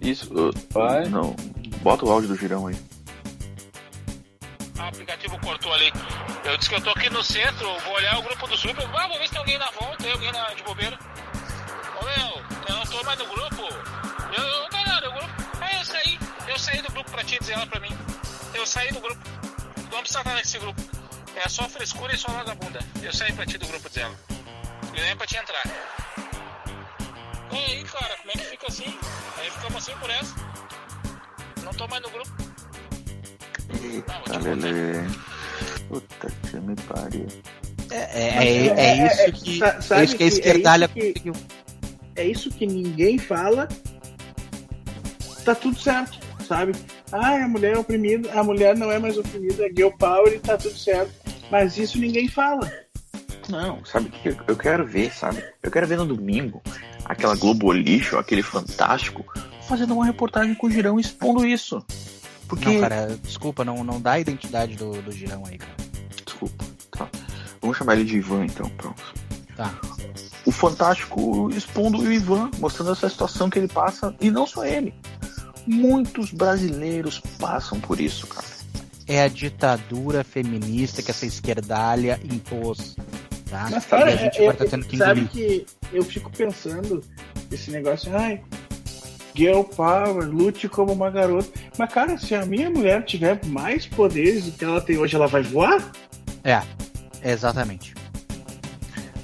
Isso. 0.00 0.30
ah, 0.34 0.60
Vai. 0.70 1.08
Não. 1.08 1.34
Bota 1.82 2.04
o 2.04 2.10
áudio 2.10 2.28
do 2.28 2.36
girão 2.36 2.66
aí. 2.66 2.76
Ah, 4.78 4.84
o 4.84 4.88
aplicativo 4.88 5.38
cortou 5.40 5.72
ali. 5.72 5.92
Eu 6.44 6.56
disse 6.56 6.70
que 6.70 6.76
eu 6.76 6.80
tô 6.82 6.90
aqui 6.90 7.10
no 7.10 7.22
centro, 7.22 7.66
vou 7.84 7.94
olhar 7.94 8.18
o 8.18 8.22
grupo 8.22 8.46
do 8.46 8.56
Super. 8.56 8.86
Ah, 8.94 9.08
vou 9.08 9.18
ver 9.18 9.24
se 9.26 9.30
tem 9.30 9.40
alguém 9.40 9.58
na 9.58 9.70
volta, 9.70 9.96
tem 9.98 10.12
alguém 10.12 10.32
na, 10.32 10.54
de 10.54 10.62
bobeira. 10.62 10.98
Mais 13.04 13.18
no 13.18 13.26
grupo. 13.26 13.62
Eu, 14.36 14.44
eu 14.44 14.86
nada, 14.86 15.08
o 15.08 15.12
grupo. 15.12 15.28
Ah, 15.60 15.74
eu 15.78 15.84
saí. 15.84 16.18
Eu 16.46 16.58
saí 16.58 16.82
do 16.82 16.92
grupo 16.92 17.10
pra 17.10 17.24
ti 17.24 17.38
dizer 17.38 17.52
ela 17.54 17.66
pra 17.66 17.80
mim. 17.80 17.96
Eu 18.54 18.66
saí 18.66 18.92
do 18.92 19.00
grupo. 19.00 19.20
Não 19.92 19.98
precisa 20.00 20.20
estar 20.20 20.34
nesse 20.34 20.58
grupo. 20.58 20.80
É 21.36 21.48
só 21.48 21.68
frescura 21.68 22.14
e 22.14 22.18
só 22.18 22.30
vagabunda. 22.32 22.80
Eu 23.02 23.12
saí 23.12 23.32
pra 23.32 23.46
ti 23.46 23.56
do 23.58 23.66
grupo 23.66 23.88
dizer 23.88 24.02
ela. 24.02 24.14
E 24.94 25.00
nem 25.00 25.16
pra 25.16 25.26
te 25.26 25.36
entrar. 25.36 25.62
E 27.52 27.56
aí, 27.56 27.84
cara, 27.84 28.16
como 28.18 28.30
é 28.30 28.32
que 28.32 28.44
fica 28.50 28.66
assim? 28.68 28.98
Aí 29.38 29.50
ficamos 29.50 29.76
assim 29.88 29.98
por 29.98 30.10
essa. 30.10 30.34
Não 31.62 31.72
tô 31.72 31.86
mais 31.88 32.02
no 32.02 32.10
grupo. 32.10 32.30
Contar. 34.24 34.38
Lelê. 34.42 34.94
Puta 35.88 36.28
que 36.50 36.56
me 36.60 36.74
pariu. 36.76 37.26
É, 37.90 37.96
é, 37.96 38.66
é, 38.66 38.78
é 38.78 39.06
isso 39.30 39.42
que, 39.44 39.62
é 39.64 40.04
isso 40.04 40.14
que 40.14 40.14
a 40.14 40.16
que 40.18 40.24
é 40.24 40.26
esquerdalha 40.26 40.84
isso 40.84 40.94
que- 40.94 41.12
conseguiu. 41.30 41.57
É 42.18 42.26
isso 42.26 42.50
que 42.50 42.66
ninguém 42.66 43.16
fala. 43.16 43.68
Tá 45.44 45.54
tudo 45.54 45.78
certo, 45.78 46.18
sabe? 46.46 46.72
Ah, 47.10 47.44
a 47.44 47.48
mulher 47.48 47.76
é 47.76 47.78
oprimida, 47.78 48.30
a 48.32 48.42
mulher 48.42 48.76
não 48.76 48.92
é 48.92 48.98
mais 48.98 49.16
oprimida, 49.16 49.64
é 49.64 49.68
girl 49.68 49.90
power 49.98 50.34
e 50.34 50.38
tá 50.38 50.58
tudo 50.58 50.76
certo. 50.76 51.12
Mas 51.50 51.78
isso 51.78 51.98
ninguém 51.98 52.28
fala. 52.28 52.70
Não, 53.48 53.82
sabe 53.84 54.08
o 54.08 54.10
que 54.10 54.36
eu 54.46 54.56
quero 54.56 54.84
ver, 54.84 55.10
sabe? 55.14 55.42
Eu 55.62 55.70
quero 55.70 55.86
ver 55.86 55.96
no 55.96 56.04
domingo 56.04 56.60
aquela 57.04 57.34
Globo 57.34 57.72
Lixo, 57.72 58.18
aquele 58.18 58.42
Fantástico, 58.42 59.24
fazendo 59.66 59.94
uma 59.94 60.04
reportagem 60.04 60.54
com 60.54 60.66
o 60.66 60.70
Girão 60.70 61.00
expondo 61.00 61.46
isso. 61.46 61.82
Porque. 62.48 62.68
Não, 62.68 62.80
cara, 62.80 63.18
desculpa, 63.22 63.64
não, 63.64 63.84
não 63.84 64.00
dá 64.00 64.12
a 64.12 64.20
identidade 64.20 64.76
do, 64.76 65.00
do 65.02 65.12
girão 65.12 65.44
aí, 65.46 65.58
cara. 65.58 65.72
Desculpa. 66.24 66.64
Tá. 66.90 67.08
Vamos 67.60 67.76
chamar 67.76 67.94
ele 67.94 68.04
de 68.04 68.16
Ivan 68.16 68.44
então, 68.44 68.68
pronto. 68.70 69.14
Tá. 69.56 69.74
Fantástico 70.58 71.48
expondo 71.54 71.98
o 71.98 72.12
Ivan, 72.12 72.50
mostrando 72.58 72.90
essa 72.90 73.08
situação 73.08 73.48
que 73.48 73.60
ele 73.60 73.68
passa, 73.68 74.12
e 74.20 74.28
não 74.28 74.44
só 74.44 74.64
ele. 74.64 74.92
Muitos 75.64 76.32
brasileiros 76.32 77.20
passam 77.38 77.78
por 77.78 78.00
isso, 78.00 78.26
cara. 78.26 78.44
É 79.06 79.22
a 79.22 79.28
ditadura 79.28 80.24
feminista 80.24 81.00
que 81.00 81.12
essa 81.12 81.24
esquerdalha 81.24 82.18
impôs. 82.24 82.96
Tá? 83.48 83.68
Mas, 83.70 83.86
cara, 83.86 84.10
e 84.10 84.14
a 84.14 84.16
gente 84.16 84.38
é- 84.38 84.46
vai 84.46 84.52
estar 84.52 84.64
é- 84.64 84.68
tendo 84.68 84.84
que 84.86 84.96
sabe 84.96 85.26
que 85.26 85.64
eu 85.92 86.02
fico 86.02 86.28
pensando 86.30 87.04
esse 87.52 87.70
negócio, 87.70 88.14
ai, 88.16 88.42
girl 89.36 89.62
power, 89.62 90.28
lute 90.28 90.68
como 90.68 90.92
uma 90.92 91.08
garota. 91.08 91.48
Mas, 91.78 91.92
cara, 91.92 92.18
se 92.18 92.34
a 92.34 92.44
minha 92.44 92.68
mulher 92.68 93.04
tiver 93.04 93.40
mais 93.46 93.86
poderes 93.86 94.46
do 94.46 94.52
que 94.52 94.64
ela 94.64 94.80
tem 94.80 94.98
hoje, 94.98 95.14
ela 95.14 95.28
vai 95.28 95.42
voar? 95.44 95.92
É, 96.42 96.60
exatamente. 97.22 97.94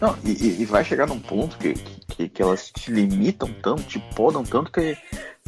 Não, 0.05 0.19
e, 0.23 0.61
e- 0.61 0.65
vai 0.67 0.85
chegar 0.85 1.07
num 1.07 1.19
ponto 1.19 1.57
que, 1.57 1.73
que, 1.73 2.29
que 2.29 2.43
elas 2.43 2.71
te 2.71 2.91
limitam 2.91 3.51
tanto, 3.63 3.85
te 3.85 3.99
podam 4.15 4.45
tanto, 4.45 4.71
que 4.71 4.99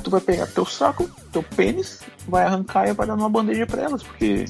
tu 0.03 0.09
vai 0.09 0.21
pegar 0.21 0.47
teu 0.47 0.65
saco, 0.65 1.11
teu 1.31 1.43
pênis, 1.43 2.01
vai 2.27 2.45
arrancar 2.45 2.89
e 2.89 2.95
vai 2.95 3.07
dar 3.07 3.17
numa 3.17 3.29
bandeja 3.29 3.67
pra 3.67 3.83
elas, 3.83 4.03
porque 4.03 4.47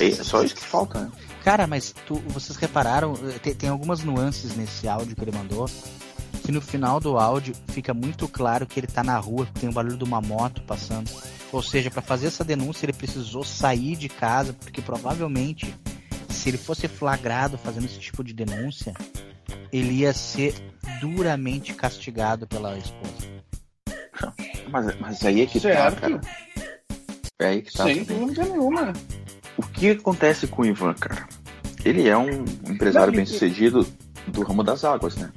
é 0.00 0.10
só 0.12 0.42
isso 0.42 0.54
que 0.54 0.64
falta, 0.64 1.00
né? 1.00 1.12
Cara, 1.44 1.66
mas 1.66 1.94
tu, 2.06 2.22
vocês 2.28 2.56
repararam, 2.56 3.12
eh, 3.24 3.38
tem, 3.38 3.54
tem 3.54 3.68
algumas 3.68 4.02
nuances 4.02 4.56
nesse 4.56 4.88
áudio 4.88 5.14
que 5.14 5.22
ele 5.22 5.36
mandou, 5.36 5.68
que 6.42 6.50
no 6.50 6.62
final 6.62 6.98
do 6.98 7.18
áudio 7.18 7.54
fica 7.68 7.92
muito 7.92 8.26
claro 8.26 8.66
que 8.66 8.80
ele 8.80 8.86
tá 8.86 9.04
na 9.04 9.18
rua, 9.18 9.46
tem 9.60 9.68
o 9.68 9.72
barulho 9.72 9.98
de 9.98 10.04
uma 10.04 10.22
moto 10.22 10.62
passando. 10.62 11.10
Ou 11.52 11.62
seja, 11.62 11.90
para 11.90 12.00
fazer 12.00 12.28
essa 12.28 12.42
denúncia 12.42 12.86
ele 12.86 12.94
precisou 12.94 13.44
sair 13.44 13.94
de 13.94 14.08
casa, 14.08 14.54
porque 14.54 14.80
provavelmente 14.80 15.74
se 16.32 16.48
ele 16.48 16.58
fosse 16.58 16.88
flagrado 16.88 17.56
fazendo 17.58 17.84
esse 17.86 17.98
tipo 17.98 18.22
de 18.24 18.32
denúncia, 18.32 18.94
ele 19.72 19.92
ia 19.92 20.12
ser 20.12 20.54
duramente 21.00 21.72
castigado 21.74 22.46
pela 22.46 22.76
esposa. 22.78 23.32
Mas, 24.70 24.98
mas 25.00 25.24
aí 25.24 25.42
é 25.42 25.46
que 25.46 25.60
Certo. 25.60 25.94
tá, 25.94 26.00
cara. 26.00 26.20
É 27.40 27.46
aí 27.46 27.62
que 27.62 27.72
tá. 27.72 27.84
Sem 27.84 28.04
dúvida 28.04 28.44
nenhuma. 28.44 28.92
O 29.56 29.62
que 29.62 29.90
acontece 29.90 30.46
com 30.46 30.62
o 30.62 30.66
Ivan, 30.66 30.94
cara? 30.94 31.26
Ele 31.84 32.08
é 32.08 32.16
um 32.16 32.44
empresário 32.68 33.12
bem 33.12 33.26
sucedido 33.26 33.86
do 34.28 34.42
ramo 34.42 34.62
das 34.62 34.84
águas, 34.84 35.16
né? 35.16 35.30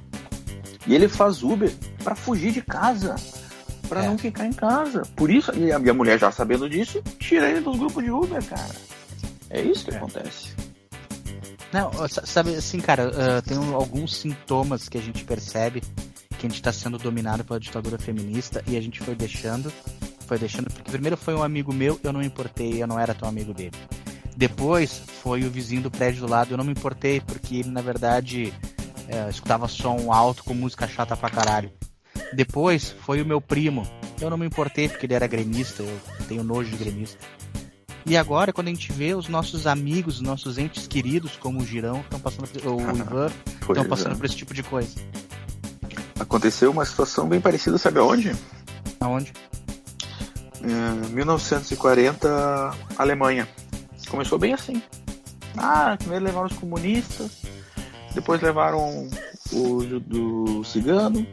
E 0.87 0.93
ele 0.93 1.07
faz 1.07 1.41
Uber 1.41 1.71
pra 2.03 2.15
fugir 2.15 2.51
de 2.51 2.61
casa. 2.61 3.15
Pra 3.89 4.03
É. 4.03 4.07
não 4.07 4.17
ficar 4.17 4.45
em 4.45 4.53
casa. 4.53 5.01
Por 5.15 5.29
isso, 5.29 5.51
e 5.55 5.71
a 5.71 5.77
minha 5.79 5.93
mulher 5.93 6.19
já 6.19 6.31
sabendo 6.31 6.69
disso, 6.69 7.01
tira 7.19 7.49
ele 7.49 7.61
dos 7.61 7.77
grupos 7.77 8.03
de 8.03 8.11
Uber, 8.11 8.43
cara. 8.45 8.75
É 9.49 9.61
isso 9.61 9.85
que 9.85 9.91
É. 9.91 9.97
acontece. 9.97 10.44
Não, 11.75 11.91
sabe 12.07 12.55
assim, 12.55 12.79
cara, 12.79 13.11
ah, 13.13 13.41
tem 13.41 13.57
alguns 13.73 14.15
sintomas 14.15 14.87
que 14.87 14.97
a 14.97 15.01
gente 15.01 15.25
percebe 15.25 15.81
que 16.39 16.47
a 16.47 16.49
gente 16.49 16.61
tá 16.61 16.71
sendo 16.71 16.97
dominado 16.97 17.43
pela 17.43 17.59
ditadura 17.59 17.97
feminista 17.97 18.63
e 18.65 18.77
a 18.77 18.81
gente 18.81 19.01
foi 19.01 19.13
deixando, 19.13 19.69
foi 20.25 20.39
deixando, 20.39 20.71
porque 20.71 20.89
primeiro 20.89 21.17
foi 21.17 21.35
um 21.35 21.43
amigo 21.43 21.73
meu, 21.73 21.99
eu 22.01 22.13
não 22.13 22.21
me 22.21 22.27
importei, 22.27 22.81
eu 22.81 22.87
não 22.87 22.97
era 22.97 23.13
tão 23.13 23.27
amigo 23.27 23.53
dele. 23.53 23.75
Depois 24.37 25.01
foi 25.21 25.43
o 25.43 25.51
vizinho 25.51 25.81
do 25.81 25.91
prédio 25.91 26.21
do 26.21 26.31
lado, 26.31 26.51
eu 26.51 26.57
não 26.57 26.63
me 26.63 26.71
importei, 26.71 27.19
porque 27.19 27.57
ele 27.57 27.69
na 27.69 27.81
verdade 27.81 28.53
eh, 29.09 29.29
escutava 29.29 29.67
som 29.67 30.13
alto 30.13 30.45
com 30.45 30.53
música 30.53 30.87
chata 30.87 31.17
pra 31.17 31.29
caralho. 31.29 31.73
Depois 32.31 32.95
foi 33.01 33.21
o 33.21 33.25
meu 33.25 33.41
primo, 33.41 33.85
eu 34.21 34.29
não 34.29 34.37
me 34.37 34.45
importei 34.45 34.87
porque 34.87 35.05
ele 35.07 35.13
era 35.13 35.27
gremista, 35.27 35.83
eu 35.83 35.99
tenho 36.29 36.41
nojo 36.41 36.71
de 36.71 36.77
gremista. 36.77 37.19
E 38.05 38.15
agora, 38.15 38.53
quando 38.53 38.67
a 38.67 38.71
gente 38.71 38.91
vê 38.91 39.15
os 39.15 39.27
nossos 39.27 39.65
amigos, 39.65 40.15
os 40.17 40.21
nossos 40.21 40.57
entes 40.59 40.85
queridos, 40.85 41.35
como 41.37 41.61
o 41.61 41.65
Girão, 41.65 42.01
estão 42.01 42.19
passando 42.19 42.47
por, 42.47 42.67
ou 42.67 42.77
o 42.79 42.81
Ivan, 42.81 43.31
estão 43.61 43.85
passando 43.85 44.13
é. 44.13 44.15
por 44.15 44.25
esse 44.25 44.35
tipo 44.35 44.53
de 44.53 44.61
coisa. 44.61 44.95
Aconteceu 46.19 46.69
uma 46.69 46.85
situação 46.85 47.27
bem 47.27 47.41
parecida, 47.41 47.77
sabe 47.79 47.99
aonde? 47.99 48.35
Aonde? 48.99 49.33
Em 50.61 51.13
1940, 51.13 52.77
Alemanha. 52.97 53.47
Começou 54.09 54.37
bem 54.37 54.53
assim. 54.53 54.81
Ah, 55.57 55.95
primeiro 55.97 56.25
levaram 56.25 56.47
os 56.47 56.57
comunistas, 56.57 57.41
depois 58.13 58.39
levaram 58.41 59.09
o 59.51 59.83
do 59.99 60.63
cigano. 60.63 61.25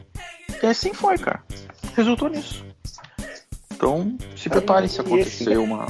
E 0.63 0.67
assim 0.67 0.95
foi, 0.95 1.19
cara. 1.19 1.43
Resultou 1.95 2.29
nisso. 2.31 2.65
Então, 3.73 4.17
se 4.37 4.49
preparem 4.49 4.89
se 4.89 5.01
acontecer 5.01 5.51
esse- 5.51 5.57
uma. 5.57 5.87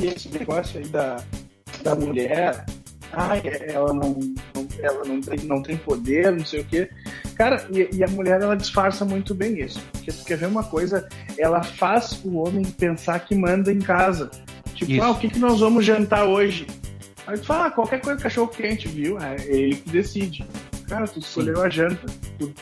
E 0.00 0.06
esse 0.06 0.28
negócio 0.28 0.78
aí 0.78 0.86
da, 0.86 1.22
da 1.82 1.94
mulher, 1.94 2.64
ai, 3.12 3.42
ela 3.68 3.92
não, 3.94 4.10
não- 4.54 4.66
ela 4.82 5.04
não 5.04 5.20
tem, 5.20 5.38
não 5.46 5.62
tem 5.62 5.76
poder, 5.76 6.30
não 6.32 6.44
sei 6.44 6.60
o 6.60 6.64
quê. 6.64 6.88
Cara, 7.34 7.66
e, 7.72 7.88
e 7.96 8.04
a 8.04 8.08
mulher 8.08 8.40
ela 8.40 8.56
disfarça 8.56 9.04
muito 9.04 9.34
bem 9.34 9.58
isso. 9.60 9.80
Porque 9.92 10.12
tu 10.12 10.24
quer 10.24 10.36
ver 10.38 10.46
uma 10.46 10.64
coisa, 10.64 11.08
ela 11.38 11.62
faz 11.62 12.20
o 12.24 12.36
homem 12.36 12.62
pensar 12.64 13.18
que 13.20 13.34
manda 13.34 13.72
em 13.72 13.78
casa. 13.78 14.30
Tipo, 14.74 14.92
Isso. 14.92 15.02
ah, 15.02 15.10
o 15.10 15.18
que, 15.18 15.28
que 15.30 15.38
nós 15.38 15.60
vamos 15.60 15.84
jantar 15.86 16.24
hoje? 16.26 16.66
Aí 17.26 17.38
tu 17.38 17.46
fala, 17.46 17.66
ah, 17.66 17.70
qualquer 17.70 18.00
coisa, 18.02 18.20
cachorro 18.22 18.48
quente, 18.48 18.86
viu? 18.88 19.18
É 19.18 19.36
ele 19.46 19.76
que 19.76 19.88
decide. 19.90 20.46
Cara, 20.86 21.06
tu 21.08 21.18
escolheu 21.18 21.62
a 21.62 21.68
janta. 21.70 22.06
Tu- 22.38 22.52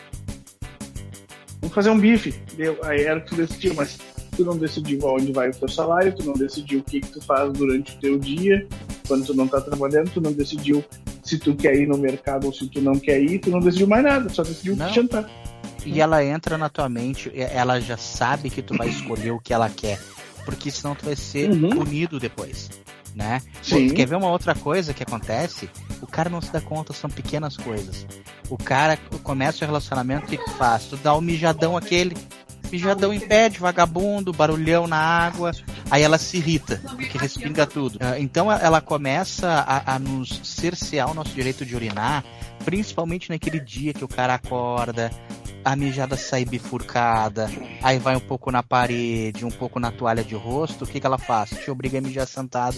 Vamos 1.61 1.75
fazer 1.75 1.91
um 1.91 1.99
bife. 1.99 2.33
Deu. 2.57 2.79
Aí 2.85 3.03
era 3.03 3.19
o 3.19 3.23
que 3.23 3.29
tu 3.31 3.35
decidiu, 3.37 3.75
mas 3.75 3.99
tu 4.35 4.45
não 4.45 4.57
decidiu 4.57 5.07
aonde 5.09 5.33
vai 5.33 5.49
o 5.51 5.55
teu 5.55 5.69
salário, 5.69 6.15
tu 6.15 6.25
não 6.25 6.35
decidiu 6.35 6.81
o 6.81 6.83
que, 6.83 7.01
que 7.01 7.09
tu 7.09 7.21
faz 7.23 7.53
durante 7.53 7.95
o 7.97 8.01
teu 8.01 8.19
dia. 8.19 8.67
Quando 9.07 9.25
tu 9.27 9.35
não 9.35 9.47
tá 9.47 9.61
trabalhando, 9.61 10.11
tu 10.11 10.21
não 10.21 10.33
decidiu 10.33 10.85
se 11.23 11.39
tu 11.39 11.55
quer 11.55 11.75
ir 11.77 11.87
no 11.87 11.97
mercado 11.99 12.47
ou 12.47 12.53
se 12.53 12.67
tu 12.69 12.81
não 12.81 12.95
quer 12.95 13.21
ir, 13.23 13.39
tu 13.39 13.51
não 13.51 13.61
decidiu 13.61 13.87
mais 13.87 14.03
nada, 14.05 14.29
só 14.29 14.43
decidiu 14.43 14.77
Não. 14.77 14.93
jantar. 14.93 15.29
E 15.85 16.01
ela 16.01 16.25
entra 16.25 16.57
na 16.57 16.69
tua 16.71 16.89
mente, 16.89 17.31
e- 17.35 17.41
ela 17.43 17.79
já 17.81 17.97
sabe 17.97 18.49
que 18.51 18.63
tu 18.63 18.75
vai 18.77 18.89
escolher 18.89 19.31
o 19.33 19.39
que 19.41 19.53
ela 19.53 19.69
quer. 19.69 20.01
Porque 20.45 20.71
senão 20.71 20.95
tu 20.95 21.05
vai 21.07 21.17
ser 21.17 21.51
Uhum. 21.51 21.71
punido 21.71 22.19
depois. 22.19 22.71
Né? 23.15 23.41
Sim. 23.63 23.83
Pô, 23.85 23.89
tu 23.91 23.95
quer 23.95 24.07
ver 24.09 24.17
uma 24.17 24.29
outra 24.29 24.55
coisa 24.57 24.93
que 24.93 25.03
acontece? 25.05 25.71
O 26.03 26.07
cara 26.07 26.29
não 26.29 26.41
se 26.41 26.53
dá 26.53 26.61
conta, 26.61 26.93
são 26.93 27.09
pequenas 27.09 27.57
coisas. 27.57 28.05
O 28.51 28.57
cara 28.59 28.99
começa 29.23 29.65
o 29.65 29.69
relacionamento, 29.69 30.27
o 30.27 30.29
que 30.31 30.37
que 30.37 30.51
faz? 30.55 30.87
Tu 30.87 30.97
dá 30.97 31.15
o 31.15 31.21
mijadão 31.21 31.77
aquele. 31.77 32.17
Mijadão 32.71 33.13
impede, 33.13 33.59
vagabundo, 33.59 34.33
barulhão 34.33 34.87
na 34.87 34.97
água. 34.99 35.53
Aí 35.91 36.03
ela 36.03 36.19
se 36.19 36.39
irrita, 36.39 36.81
porque 36.97 37.17
respinga 37.19 37.67
tudo. 37.67 37.99
Ah, 38.01 38.19
Então 38.19 38.51
ela 38.51 38.81
começa 38.81 39.49
a, 39.49 39.95
a 39.95 39.99
nos 39.99 40.41
cercear 40.43 41.11
o 41.11 41.15
nosso 41.15 41.33
direito 41.33 41.65
de 41.65 41.77
urinar, 41.77 42.25
principalmente 42.65 43.31
naquele 43.31 43.61
dia 43.61 43.93
que 43.95 44.05
o 44.05 44.09
cara 44.09 44.35
acorda, 44.35 45.11
a 45.65 45.77
mijada 45.77 46.17
sai 46.17 46.45
bifurcada, 46.45 47.49
aí 47.83 47.99
vai 47.99 48.17
um 48.17 48.21
pouco 48.21 48.51
na 48.51 48.63
parede, 48.63 49.45
um 49.45 49.51
pouco 49.51 49.79
na 49.79 49.91
toalha 49.93 50.25
de 50.25 50.35
rosto, 50.35 50.85
o 50.85 50.87
que, 50.87 50.99
que 51.01 51.07
ela 51.07 51.19
faz? 51.19 51.51
Te 51.51 51.71
obriga 51.71 51.99
a 51.99 52.01
mijar 52.01 52.27
sentado, 52.27 52.77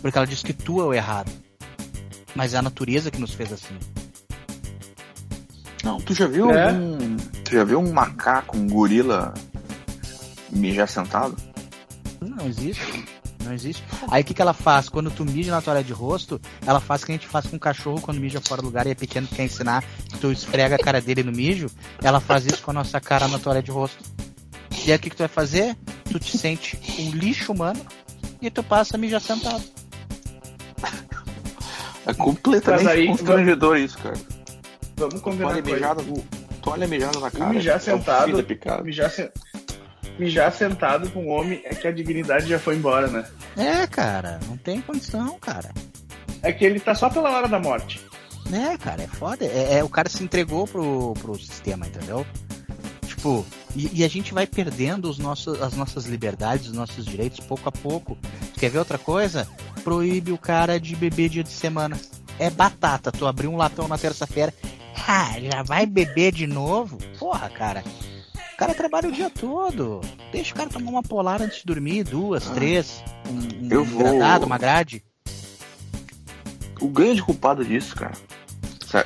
porque 0.00 0.16
ela 0.16 0.26
diz 0.26 0.42
que 0.42 0.52
tu 0.52 0.80
é 0.80 0.84
o 0.84 0.94
errado. 0.94 1.30
Mas 2.34 2.54
é 2.54 2.58
a 2.58 2.62
natureza 2.62 3.10
que 3.10 3.20
nos 3.20 3.34
fez 3.34 3.52
assim. 3.52 3.74
Não, 5.84 5.98
tu 6.00 6.12
já 6.14 6.26
viu 6.26 6.50
É. 6.50 6.70
algum. 6.70 7.16
Tu 7.44 7.52
já 7.52 7.64
viu 7.64 7.78
um 7.80 7.92
macaco, 8.18 8.56
um 8.56 8.66
gorila 8.66 9.32
mijar 10.50 10.88
sentado? 10.88 11.36
Não 12.20 12.46
existe. 12.46 13.04
Não 13.44 13.54
existe. 13.54 13.82
Aí 14.10 14.22
o 14.22 14.24
que, 14.24 14.34
que 14.34 14.42
ela 14.42 14.52
faz? 14.52 14.88
Quando 14.88 15.10
tu 15.10 15.24
mija 15.24 15.52
na 15.52 15.62
toalha 15.62 15.84
de 15.84 15.92
rosto, 15.92 16.40
ela 16.66 16.80
faz 16.80 17.02
o 17.02 17.06
que 17.06 17.12
a 17.12 17.14
gente 17.14 17.28
faz 17.28 17.46
com 17.46 17.56
o 17.56 17.60
cachorro 17.60 18.00
quando 18.00 18.18
mija 18.20 18.40
fora 18.40 18.60
do 18.60 18.66
lugar 18.66 18.86
e 18.86 18.90
é 18.90 18.94
pequeno 18.94 19.28
quer 19.28 19.44
ensinar 19.44 19.84
que 20.08 20.18
tu 20.18 20.32
esfrega 20.32 20.74
a 20.74 20.78
cara 20.78 21.00
dele 21.00 21.22
no 21.22 21.30
mijo. 21.30 21.68
Ela 22.02 22.18
faz 22.20 22.44
isso 22.44 22.60
com 22.62 22.72
a 22.72 22.74
nossa 22.74 23.00
cara 23.00 23.28
na 23.28 23.38
toalha 23.38 23.62
de 23.62 23.70
rosto. 23.70 24.02
E 24.84 24.90
aí 24.90 24.98
o 24.98 25.00
que, 25.00 25.10
que 25.10 25.16
tu 25.16 25.20
vai 25.20 25.28
fazer? 25.28 25.76
Tu 26.10 26.18
te 26.18 26.36
sente 26.36 26.78
um 26.98 27.10
lixo 27.10 27.52
humano 27.52 27.80
e 28.42 28.50
tu 28.50 28.62
passa 28.62 28.96
a 28.96 28.98
mijar 28.98 29.20
sentado. 29.20 29.62
É 32.06 32.14
completamente 32.14 32.84
Mas 32.84 32.92
aí- 32.96 33.06
constrangedor 33.06 33.76
isso, 33.76 33.98
cara. 33.98 34.16
Vamos 34.96 35.20
combinar 35.20 35.62
com 35.62 35.68
ele. 35.68 35.84
Mijada, 36.58 36.62
toalha 36.62 36.86
mijada 36.86 37.20
na 37.20 37.30
cara. 37.30 37.50
mijar 37.52 37.76
é 37.76 37.78
sentado. 37.78 38.42
picada. 38.44 38.82
Mijar, 38.82 39.10
se- 39.10 39.30
mijar 40.18 40.52
sentado 40.52 41.10
com 41.10 41.24
um 41.24 41.30
homem 41.30 41.60
é 41.64 41.74
que 41.74 41.86
a 41.86 41.92
dignidade 41.92 42.46
já 42.48 42.58
foi 42.58 42.76
embora, 42.76 43.06
né? 43.08 43.24
É, 43.56 43.86
cara, 43.86 44.38
não 44.48 44.56
tem 44.56 44.80
condição, 44.80 45.38
cara. 45.38 45.70
É 46.42 46.52
que 46.52 46.64
ele 46.64 46.78
tá 46.80 46.94
só 46.94 47.08
pela 47.10 47.30
hora 47.30 47.48
da 47.48 47.58
morte. 47.58 48.00
É, 48.52 48.76
cara, 48.78 49.02
é 49.02 49.06
foda. 49.06 49.44
É, 49.44 49.78
é- 49.78 49.84
o 49.84 49.88
cara 49.88 50.08
se 50.08 50.22
entregou 50.22 50.66
pro, 50.66 51.14
pro 51.14 51.34
sistema, 51.38 51.86
entendeu? 51.86 52.24
Tipo, 53.06 53.44
e, 53.74 54.00
e 54.00 54.04
a 54.04 54.08
gente 54.08 54.32
vai 54.32 54.46
perdendo 54.46 55.10
os 55.10 55.18
nossos, 55.18 55.60
as 55.60 55.74
nossas 55.74 56.06
liberdades, 56.06 56.66
os 56.68 56.72
nossos 56.72 57.04
direitos 57.04 57.40
pouco 57.40 57.68
a 57.68 57.72
pouco. 57.72 58.16
Quer 58.58 58.70
ver 58.70 58.78
outra 58.78 58.96
coisa? 58.98 59.48
Proíbe 59.82 60.30
o 60.32 60.38
cara 60.38 60.78
de 60.78 60.94
beber 60.94 61.28
dia 61.28 61.42
de 61.42 61.50
semana. 61.50 61.98
É 62.38 62.48
batata, 62.48 63.10
tu 63.10 63.26
abriu 63.26 63.50
um 63.50 63.56
latão 63.56 63.88
na 63.88 63.98
terça-feira. 63.98 64.54
Ah, 65.10 65.32
já 65.40 65.62
vai 65.62 65.86
beber 65.86 66.32
de 66.32 66.46
novo? 66.46 66.98
Porra, 67.18 67.48
cara. 67.48 67.82
O 68.52 68.56
cara 68.58 68.74
trabalha 68.74 69.08
o 69.08 69.12
dia 69.12 69.30
todo. 69.30 70.00
Deixa 70.30 70.52
o 70.52 70.56
cara 70.56 70.68
tomar 70.68 70.90
uma 70.90 71.02
polar 71.02 71.40
antes 71.40 71.58
de 71.60 71.64
dormir, 71.64 72.04
duas, 72.04 72.46
Ah. 72.50 72.54
três. 72.54 73.02
Um, 73.26 73.64
um 73.66 73.68
Eu 73.70 73.84
vou- 73.84 74.18
uma 74.44 74.58
grade. 74.58 75.02
O 76.80 76.88
grande 76.88 77.22
culpado 77.22 77.64
disso, 77.64 77.96
cara, 77.96 78.12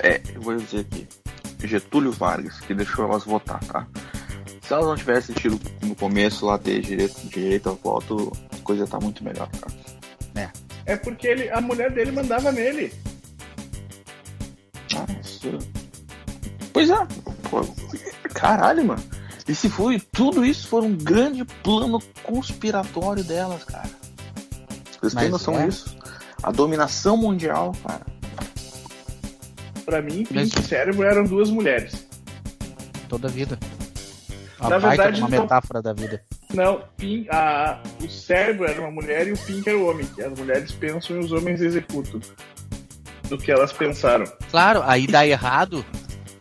é, 0.03 0.21
eu 0.35 0.43
vou 0.43 0.57
dizer 0.57 0.81
aqui, 0.81 1.07
Getúlio 1.65 2.11
Vargas, 2.13 2.59
que 2.61 2.75
deixou 2.75 3.05
elas 3.07 3.25
votar, 3.25 3.61
tá? 3.65 3.87
Se 4.61 4.73
elas 4.73 4.87
não 4.87 4.97
tivessem 4.97 5.35
tido 5.35 5.59
no 5.83 5.95
começo 5.95 6.47
lá 6.47 6.59
ter 6.59 6.81
direito, 6.83 7.21
direito 7.29 7.69
ao 7.69 7.77
voto, 7.77 8.33
a 8.53 8.59
coisa 8.65 8.87
tá 8.87 8.99
muito 9.01 9.23
melhor, 9.23 9.49
cara. 9.51 9.73
É 10.85 10.97
porque 10.97 11.29
ele, 11.29 11.49
a 11.51 11.61
mulher 11.61 11.93
dele 11.93 12.11
mandava 12.11 12.51
nele. 12.51 12.93
Ah, 14.97 15.07
isso... 15.23 15.59
Pois 16.73 16.91
é, 16.91 16.97
pô, 17.51 17.67
caralho, 18.35 18.85
mano. 18.85 19.03
E 19.49 19.55
se 19.55 19.69
foi 19.69 19.99
tudo 20.01 20.45
isso 20.45 20.69
foi 20.69 20.83
um 20.83 20.97
grande 20.97 21.45
plano 21.45 22.01
conspiratório 22.23 23.25
delas, 23.25 23.65
cara. 23.65 23.91
Vocês 25.01 25.15
têm 25.15 25.29
noção 25.29 25.59
é. 25.59 25.67
disso? 25.67 25.97
A 26.43 26.51
dominação 26.53 27.17
mundial, 27.17 27.73
cara. 27.85 28.07
Pra 29.85 30.01
mim, 30.01 30.25
Mas- 30.31 30.51
Pink 30.51 30.61
e 30.61 30.69
Cérebro 30.69 31.03
eram 31.03 31.25
duas 31.25 31.51
mulheres. 31.51 32.07
Toda 33.09 33.27
a 33.29 33.31
vida. 33.31 33.59
Uma 34.61 34.71
Na 34.71 34.79
verdade, 34.79 35.17
de 35.17 35.23
uma 35.23 35.29
então- 35.29 35.43
metáfora 35.43 35.83
da 35.83 35.93
vida. 35.93 36.23
Não, 36.55 36.83
Pink, 36.97 37.29
a, 37.31 37.83
o 38.01 38.09
cérebro 38.09 38.65
era 38.65 38.81
uma 38.81 38.91
mulher 38.91 39.27
e 39.27 39.33
o 39.33 39.39
Pink 39.39 39.69
era 39.69 39.77
o 39.77 39.89
homem. 39.91 40.07
Que 40.07 40.23
as 40.23 40.39
mulheres 40.39 40.71
pensam 40.73 41.17
e 41.17 41.19
os 41.19 41.33
homens 41.33 41.61
executam. 41.61 42.21
Do 43.29 43.37
que 43.39 43.51
elas 43.51 43.73
pensaram. 43.73 44.25
Claro, 44.51 44.83
aí 44.85 45.07
dá 45.07 45.27
errado. 45.27 45.85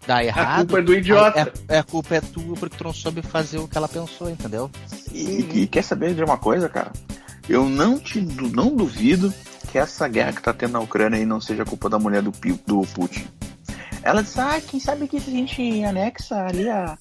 Dá 0.06 0.18
A 0.18 0.24
errado. 0.24 0.58
culpa 0.60 0.80
é 0.80 0.82
do 0.82 0.94
idiota. 0.94 1.40
aí 1.42 1.52
É, 1.68 1.76
é, 1.76 1.80
a 1.80 1.84
culpa 1.84 2.16
é 2.16 2.22
tua 2.22 2.56
porque 2.56 2.76
tu 2.78 2.84
não 2.84 2.94
soube 2.94 3.22
fazer 3.22 3.60
o 3.60 3.68
que 3.68 3.78
ela 3.78 3.88
pensou, 3.88 4.30
entendeu? 4.30 4.70
E, 5.14 5.62
e 5.62 5.68
quer 5.68 5.84
saber 5.84 6.14
de 6.14 6.24
uma 6.24 6.38
coisa, 6.38 6.68
cara? 6.68 6.92
Eu 7.48 7.68
não 7.70 8.00
te 8.00 8.22
não 8.22 8.76
duvido 8.76 9.34
que 9.72 9.78
essa 9.78 10.08
guerra 10.08 10.34
que 10.34 10.42
tá 10.42 10.54
tendo 10.54 10.74
na 10.74 10.80
Ucrânia 10.80 11.18
aí 11.18 11.26
não 11.26 11.40
seja 11.40 11.66
culpa 11.66 11.90
da 11.90 12.00
mulher 12.00 12.22
do, 12.22 12.32
do 12.66 12.82
Putin. 12.94 13.28
Ela 14.04 14.24
disse, 14.24 14.40
ah, 14.40 14.60
quem 14.66 14.80
sabe 14.80 15.08
que 15.08 15.20
se 15.20 15.30
a 15.30 15.34
gente 15.34 15.84
anexa 15.84 16.46
ali 16.46 16.68
a, 16.68 16.98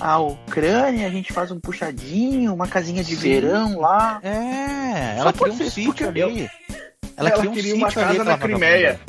a 0.00 0.18
Ucrânia, 0.18 1.06
a 1.06 1.10
gente 1.10 1.32
faz 1.32 1.50
um 1.50 1.60
puxadinho, 1.60 2.54
uma 2.54 2.66
casinha 2.66 3.04
de 3.04 3.14
Sim. 3.14 3.20
verão 3.20 3.78
lá. 3.78 4.18
É, 4.22 5.18
ela 5.18 5.32
criou 5.32 5.54
um 5.54 5.70
sítio 5.70 6.08
ali. 6.08 6.50
Ela, 7.16 7.30
Ela 7.30 7.30
criou 7.32 7.52
um 7.52 7.54
queria 7.54 7.72
sítio 7.74 7.76
uma 7.76 7.86
ali 7.86 7.94
casa 7.94 8.24
na 8.24 8.30
ela 8.30 8.38
Crimeia. 8.38 9.00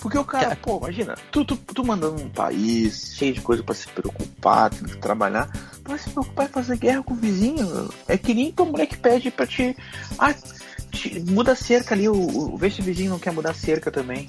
Porque 0.00 0.16
o 0.16 0.24
cara, 0.24 0.54
pô, 0.56 0.78
imagina, 0.78 1.16
tu, 1.32 1.44
tu, 1.44 1.56
tu 1.56 1.84
mandando 1.84 2.22
um 2.22 2.28
país 2.28 3.14
cheio 3.16 3.34
de 3.34 3.40
coisa 3.40 3.62
pra 3.62 3.74
se 3.74 3.88
preocupar, 3.88 4.70
tendo 4.70 4.88
que 4.90 4.98
trabalhar, 4.98 5.48
tu 5.82 5.90
vai 5.90 5.98
se 5.98 6.10
preocupar 6.10 6.46
em 6.46 6.48
fazer 6.50 6.76
guerra 6.78 7.02
com 7.02 7.14
o 7.14 7.16
vizinho. 7.16 7.90
É 8.06 8.16
que 8.16 8.32
nem 8.32 8.52
tua 8.52 8.66
mulher 8.66 8.86
que 8.86 8.96
pede 8.96 9.30
pra 9.30 9.46
te. 9.46 9.76
Ah, 10.18 10.32
te- 10.92 11.18
muda 11.28 11.52
a 11.52 11.56
cerca 11.56 11.94
ali, 11.94 12.08
o, 12.08 12.14
o, 12.14 12.56
vê 12.56 12.70
se 12.70 12.80
o 12.80 12.84
vizinho 12.84 13.10
não 13.10 13.18
quer 13.18 13.32
mudar 13.32 13.50
a 13.50 13.54
cerca 13.54 13.90
também. 13.90 14.26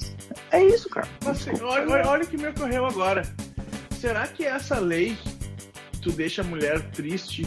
É 0.52 0.64
isso, 0.64 0.90
cara. 0.90 1.08
Desculpa. 1.32 1.66
olha, 1.66 1.88
olha, 1.92 2.08
olha 2.08 2.24
o 2.24 2.28
que 2.28 2.38
me 2.38 2.48
ocorreu 2.48 2.86
agora. 2.88 3.22
Será 4.02 4.26
que 4.28 4.46
essa 4.46 4.80
lei 4.80 5.16
que 5.92 6.00
tu 6.00 6.12
deixa 6.12 6.42
a 6.42 6.46
mulher 6.46 6.82
triste 6.92 7.46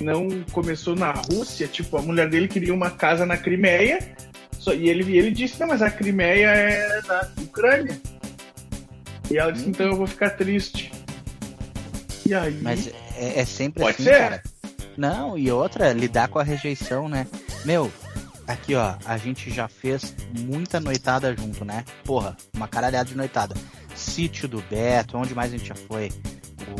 não 0.00 0.28
começou 0.50 0.96
na 0.96 1.12
Rússia? 1.12 1.68
Tipo, 1.68 1.98
a 1.98 2.02
mulher 2.02 2.28
dele 2.28 2.48
queria 2.48 2.74
uma 2.74 2.90
casa 2.90 3.24
na 3.24 3.36
Crimeia. 3.36 4.16
Só, 4.64 4.72
e 4.72 4.88
ele, 4.88 5.16
ele 5.18 5.30
disse, 5.30 5.60
não, 5.60 5.68
mas 5.68 5.82
a 5.82 5.90
Crimeia 5.90 6.46
é 6.48 7.02
da 7.02 7.30
Ucrânia. 7.42 8.00
E 9.30 9.36
ela 9.36 9.52
disse, 9.52 9.68
então 9.68 9.86
eu 9.88 9.96
vou 9.96 10.06
ficar 10.06 10.30
triste. 10.30 10.90
E 12.24 12.34
aí. 12.34 12.58
Mas 12.62 12.88
é, 13.18 13.40
é 13.40 13.44
sempre 13.44 13.82
Pode 13.82 13.96
assim, 13.96 14.04
ser. 14.04 14.18
cara. 14.18 14.42
Não, 14.96 15.36
e 15.36 15.50
outra, 15.50 15.92
lidar 15.92 16.28
com 16.28 16.38
a 16.38 16.42
rejeição, 16.42 17.10
né? 17.10 17.26
Meu, 17.62 17.92
aqui 18.46 18.74
ó, 18.74 18.94
a 19.04 19.18
gente 19.18 19.50
já 19.50 19.68
fez 19.68 20.14
muita 20.38 20.80
noitada 20.80 21.36
junto, 21.36 21.62
né? 21.62 21.84
Porra, 22.04 22.34
uma 22.54 22.66
caralhada 22.66 23.08
de 23.10 23.16
noitada. 23.16 23.54
Sítio 23.94 24.48
do 24.48 24.62
Beto, 24.62 25.18
onde 25.18 25.34
mais 25.34 25.52
a 25.52 25.58
gente 25.58 25.68
já 25.68 25.74
foi? 25.74 26.10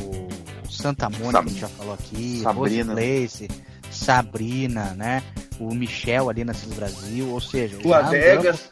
O 0.01 0.73
Santa 0.73 1.11
Mônica, 1.11 1.33
Sab- 1.33 1.47
a 1.47 1.49
gente 1.51 1.61
já 1.61 1.69
falou 1.69 1.93
aqui, 1.93 2.41
Sabrina. 2.43 2.93
Rose 2.95 2.95
Place, 2.95 3.49
Sabrina, 3.91 4.95
né? 4.95 5.23
O 5.61 5.75
Michel 5.75 6.29
ali 6.29 6.45
na 6.45 6.53
Cis 6.55 6.73
Brasil, 6.75 7.29
ou 7.31 7.41
seja, 7.41 7.77
Vegas. 7.77 7.89
andamos, 8.09 8.71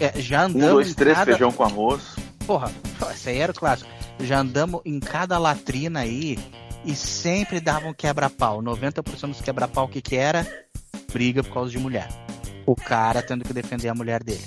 é, 0.00 0.20
já 0.20 0.42
Um, 0.42 0.44
andamos 0.46 0.72
dois, 0.74 0.90
em 0.90 0.94
três, 0.94 1.16
cada- 1.16 1.30
feijão 1.32 1.52
com 1.52 1.62
arroz. 1.64 2.02
Porra, 2.46 2.70
esse 3.12 3.30
aí 3.30 3.38
era 3.38 3.52
o 3.52 3.54
clássico. 3.54 3.90
Já 4.20 4.40
andamos 4.40 4.80
em 4.84 4.98
cada 5.00 5.38
latrina 5.38 6.00
aí 6.00 6.38
e 6.84 6.94
sempre 6.94 7.60
davam 7.60 7.94
quebra-pau. 7.94 8.60
90% 8.62 9.28
dos 9.28 9.40
quebra-pau 9.40 9.86
o 9.86 9.88
que 9.88 10.02
que 10.02 10.16
era? 10.16 10.46
Briga 11.12 11.42
por 11.42 11.52
causa 11.54 11.70
de 11.70 11.78
mulher. 11.78 12.08
O 12.66 12.74
cara 12.74 13.22
tendo 13.22 13.44
que 13.44 13.52
defender 13.52 13.88
a 13.88 13.94
mulher 13.94 14.22
dele. 14.22 14.44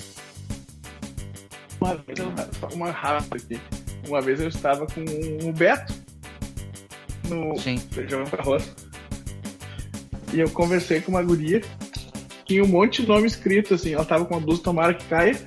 Uma 1.80 1.96
vez, 1.96 2.20
eu, 2.20 2.32
uma 2.76 2.92
rápida 2.92 3.36
aqui. 3.38 3.60
Uma 4.08 4.22
vez 4.22 4.40
eu 4.40 4.48
estava 4.50 4.86
com 4.86 5.02
o 5.48 5.52
Beto 5.54 5.94
no 7.28 7.58
Sim. 7.60 7.78
feijão 7.92 8.24
com 8.26 8.36
arroz. 8.36 8.72
E 10.34 10.40
eu 10.40 10.50
conversei 10.50 11.02
com 11.02 11.12
uma 11.12 11.24
guria. 11.24 11.62
Tinha 12.46 12.64
um 12.64 12.68
monte 12.68 13.02
de 13.02 13.08
nome 13.08 13.28
escrito, 13.28 13.74
assim. 13.74 13.94
Ela 13.94 14.06
tava 14.06 14.26
com 14.26 14.36
a 14.36 14.40
blusa 14.40 14.62
tomara 14.62 14.94
que 14.94 15.06
caia. 15.06 15.38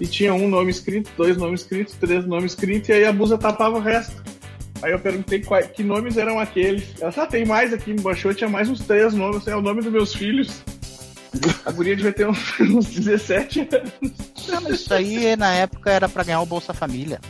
E 0.00 0.06
tinha 0.06 0.34
um 0.34 0.48
nome 0.48 0.70
escrito, 0.70 1.10
dois 1.16 1.36
nomes 1.36 1.60
escritos, 1.60 1.94
três 1.94 2.26
nomes 2.26 2.52
escritos. 2.52 2.88
E 2.88 2.92
aí 2.92 3.04
a 3.04 3.12
blusa 3.12 3.38
tapava 3.38 3.76
o 3.76 3.80
resto. 3.80 4.22
Aí 4.82 4.92
eu 4.92 4.98
perguntei 4.98 5.40
quais, 5.40 5.68
que 5.68 5.82
nomes 5.82 6.16
eram 6.16 6.38
aqueles. 6.38 7.00
Ela 7.00 7.12
só 7.12 7.26
tem 7.26 7.44
mais 7.46 7.72
aqui, 7.72 7.92
embaixo 7.92 8.34
tinha 8.34 8.50
mais 8.50 8.68
uns 8.68 8.80
três 8.80 9.14
nomes. 9.14 9.36
Assim, 9.38 9.50
é 9.50 9.56
o 9.56 9.62
nome 9.62 9.82
dos 9.82 9.92
meus 9.92 10.14
filhos. 10.14 10.62
A 11.64 11.70
guria 11.72 11.96
devia 11.96 12.12
ter 12.12 12.28
uns, 12.28 12.38
uns 12.60 12.86
17 12.86 13.68
anos. 13.72 14.70
Isso 14.80 14.92
aí 14.92 15.36
na 15.36 15.54
época 15.54 15.90
era 15.90 16.08
pra 16.08 16.24
ganhar 16.24 16.40
o 16.40 16.46
Bolsa 16.46 16.74
Família. 16.74 17.20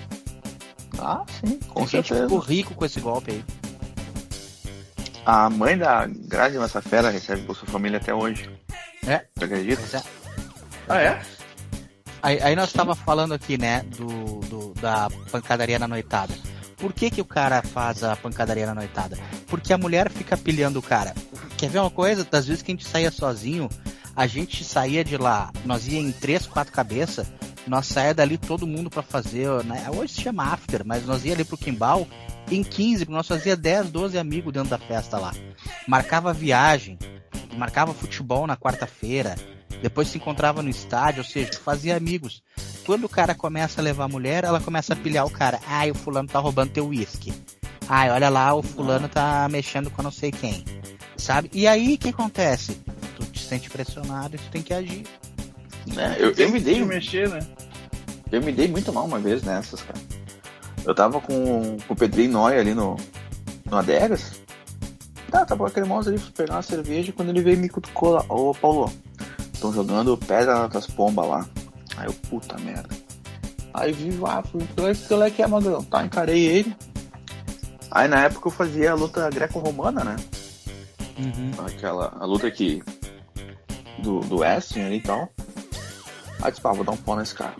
Ah, 0.98 1.24
sim, 1.40 1.58
com 1.68 1.82
a 1.82 1.86
gente 1.86 2.08
certeza. 2.08 2.22
ficou 2.22 2.38
rico 2.38 2.74
com 2.74 2.84
esse 2.84 3.00
golpe 3.00 3.32
aí. 3.32 3.44
A 5.26 5.48
mãe 5.48 5.76
da 5.78 6.06
Grazi 6.06 6.58
Massafera 6.58 7.10
recebe 7.10 7.42
Bolsa 7.42 7.64
Família 7.66 7.98
até 7.98 8.12
hoje. 8.14 8.50
É. 9.06 9.18
Tu 9.34 9.44
acredita? 9.44 9.96
É. 9.96 10.02
Ah, 10.88 11.00
é? 11.02 11.22
Aí, 12.22 12.40
aí 12.42 12.56
nós 12.56 12.72
tava 12.72 12.94
falando 12.94 13.32
aqui, 13.32 13.56
né, 13.58 13.82
do, 13.96 14.40
do- 14.40 14.74
da 14.80 15.08
pancadaria 15.30 15.78
na 15.78 15.88
noitada. 15.88 16.34
Por 16.76 16.92
que 16.92 17.10
que 17.10 17.20
o 17.20 17.24
cara 17.24 17.62
faz 17.62 18.02
a 18.04 18.16
pancadaria 18.16 18.66
na 18.66 18.74
noitada? 18.74 19.16
Porque 19.46 19.72
a 19.72 19.78
mulher 19.78 20.10
fica 20.10 20.36
pilhando 20.36 20.78
o 20.78 20.82
cara. 20.82 21.14
Quer 21.56 21.70
ver 21.70 21.78
uma 21.78 21.90
coisa? 21.90 22.24
Das 22.24 22.46
vezes 22.46 22.62
que 22.62 22.72
a 22.72 22.74
gente 22.74 22.86
saía 22.86 23.10
sozinho, 23.10 23.68
a 24.14 24.26
gente 24.26 24.62
saía 24.64 25.04
de 25.04 25.16
lá, 25.16 25.50
nós 25.64 25.86
ia 25.88 25.98
em 26.00 26.12
três, 26.12 26.46
quatro 26.46 26.72
cabeças, 26.72 27.26
nós 27.66 27.86
saía 27.86 28.14
dali 28.14 28.36
todo 28.36 28.66
mundo 28.66 28.90
pra 28.90 29.02
fazer, 29.02 29.48
né? 29.64 29.86
Hoje 29.90 30.14
se 30.14 30.22
chama 30.22 30.52
after, 30.52 30.84
mas 30.84 31.06
nós 31.06 31.24
ia 31.24 31.32
ali 31.32 31.44
pro 31.44 31.56
Kimbal 31.56 32.06
em 32.50 32.62
15, 32.62 33.04
porque 33.04 33.16
nós 33.16 33.26
fazia 33.26 33.56
10, 33.56 33.90
12 33.90 34.18
amigos 34.18 34.52
dentro 34.52 34.70
da 34.70 34.78
festa 34.78 35.18
lá. 35.18 35.32
Marcava 35.88 36.32
viagem, 36.32 36.98
marcava 37.56 37.94
futebol 37.94 38.46
na 38.46 38.56
quarta-feira, 38.56 39.34
depois 39.82 40.08
se 40.08 40.18
encontrava 40.18 40.62
no 40.62 40.68
estádio, 40.68 41.22
ou 41.22 41.28
seja, 41.28 41.52
fazia 41.54 41.96
amigos. 41.96 42.42
Quando 42.84 43.04
o 43.04 43.08
cara 43.08 43.34
começa 43.34 43.80
a 43.80 43.84
levar 43.84 44.04
a 44.04 44.08
mulher, 44.08 44.44
ela 44.44 44.60
começa 44.60 44.92
a 44.92 44.96
pilhar 44.96 45.26
o 45.26 45.30
cara. 45.30 45.60
Ai, 45.66 45.90
o 45.90 45.94
fulano 45.94 46.28
tá 46.28 46.38
roubando 46.38 46.72
teu 46.72 46.88
uísque. 46.88 47.32
Ai, 47.88 48.10
olha 48.10 48.28
lá, 48.28 48.54
o 48.54 48.62
fulano 48.62 49.08
tá 49.08 49.46
mexendo 49.50 49.90
com 49.90 50.02
não 50.02 50.10
sei 50.10 50.30
quem. 50.30 50.64
Sabe? 51.16 51.50
E 51.52 51.66
aí 51.66 51.94
o 51.94 51.98
que 51.98 52.08
acontece? 52.08 52.80
Tu 53.16 53.24
te 53.26 53.40
sente 53.40 53.70
pressionado 53.70 54.36
e 54.36 54.38
tu 54.38 54.50
tem 54.50 54.62
que 54.62 54.72
agir. 54.72 55.04
É, 55.96 56.16
eu, 56.22 56.32
eu 56.32 56.50
me 56.50 56.60
dei, 56.60 56.74
De 56.76 56.84
mexer, 56.84 57.28
né? 57.28 57.40
eu 58.32 58.42
me 58.42 58.52
dei 58.52 58.68
muito 58.68 58.92
mal 58.92 59.04
uma 59.04 59.18
vez 59.18 59.42
nessas, 59.42 59.80
cara. 59.82 59.98
Eu 60.84 60.94
tava 60.94 61.20
com, 61.20 61.76
com 61.86 61.92
o 61.92 61.96
Pedrinho 61.96 62.32
Noia 62.32 62.60
ali 62.60 62.74
no, 62.74 62.96
no 63.70 63.76
Adegas. 63.76 64.40
Tá, 65.30 65.44
tava 65.44 65.70
cremosa 65.70 66.10
ali, 66.10 66.18
fui 66.18 66.30
pegar 66.32 66.54
uma 66.54 66.62
cerveja 66.62 67.12
quando 67.12 67.30
ele 67.30 67.42
veio 67.42 67.56
e 67.56 67.60
me 67.60 67.68
cutucou 67.68 68.10
lá. 68.10 68.24
Ô, 68.28 68.54
Paulo, 68.54 68.92
estão 69.52 69.72
jogando 69.72 70.16
pedra 70.16 70.68
nas 70.68 70.86
pombas 70.86 71.28
lá. 71.28 71.48
Aí 71.96 72.06
eu, 72.06 72.12
puta 72.28 72.56
merda. 72.58 72.88
Aí 73.72 73.92
vi, 73.92 74.10
ah, 74.26 74.42
fui, 74.42 74.62
qual 74.76 75.22
é- 75.24 75.28
é 75.28 75.30
que 75.30 75.42
é, 75.42 75.46
Magrão? 75.46 75.82
Tá, 75.84 76.04
encarei 76.04 76.44
ele. 76.46 76.76
Aí 77.90 78.08
na 78.08 78.20
época 78.24 78.48
eu 78.48 78.52
fazia 78.52 78.92
a 78.92 78.94
luta 78.94 79.28
greco-romana, 79.30 80.04
né? 80.04 80.16
Aquela 81.66 82.12
a 82.18 82.24
luta 82.24 82.50
que. 82.50 82.82
Do, 84.02 84.20
do 84.20 84.38
wrestling 84.38 84.82
ali 84.82 84.96
e 84.96 85.00
tal. 85.00 85.28
Aí 86.42 86.50
disse, 86.50 86.60
pá, 86.60 86.72
vou 86.72 86.84
dar 86.84 86.92
um 86.92 86.96
pau 86.96 87.16
nesse 87.16 87.34
cara. 87.34 87.54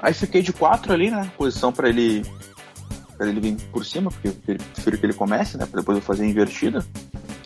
Aí 0.00 0.12
fiquei 0.12 0.42
de 0.42 0.52
quatro 0.52 0.92
ali, 0.92 1.10
né? 1.10 1.30
Posição 1.36 1.72
pra 1.72 1.88
ele. 1.88 2.24
Pra 3.16 3.28
ele 3.28 3.40
vir 3.40 3.56
por 3.72 3.84
cima, 3.84 4.10
porque 4.10 4.28
eu 4.28 4.34
prefiro 4.34 4.98
que 4.98 5.06
ele 5.06 5.14
comece, 5.14 5.56
né? 5.56 5.64
Pra 5.64 5.80
depois 5.80 5.96
eu 5.96 6.02
fazer 6.02 6.24
a 6.24 6.28
invertida. 6.28 6.84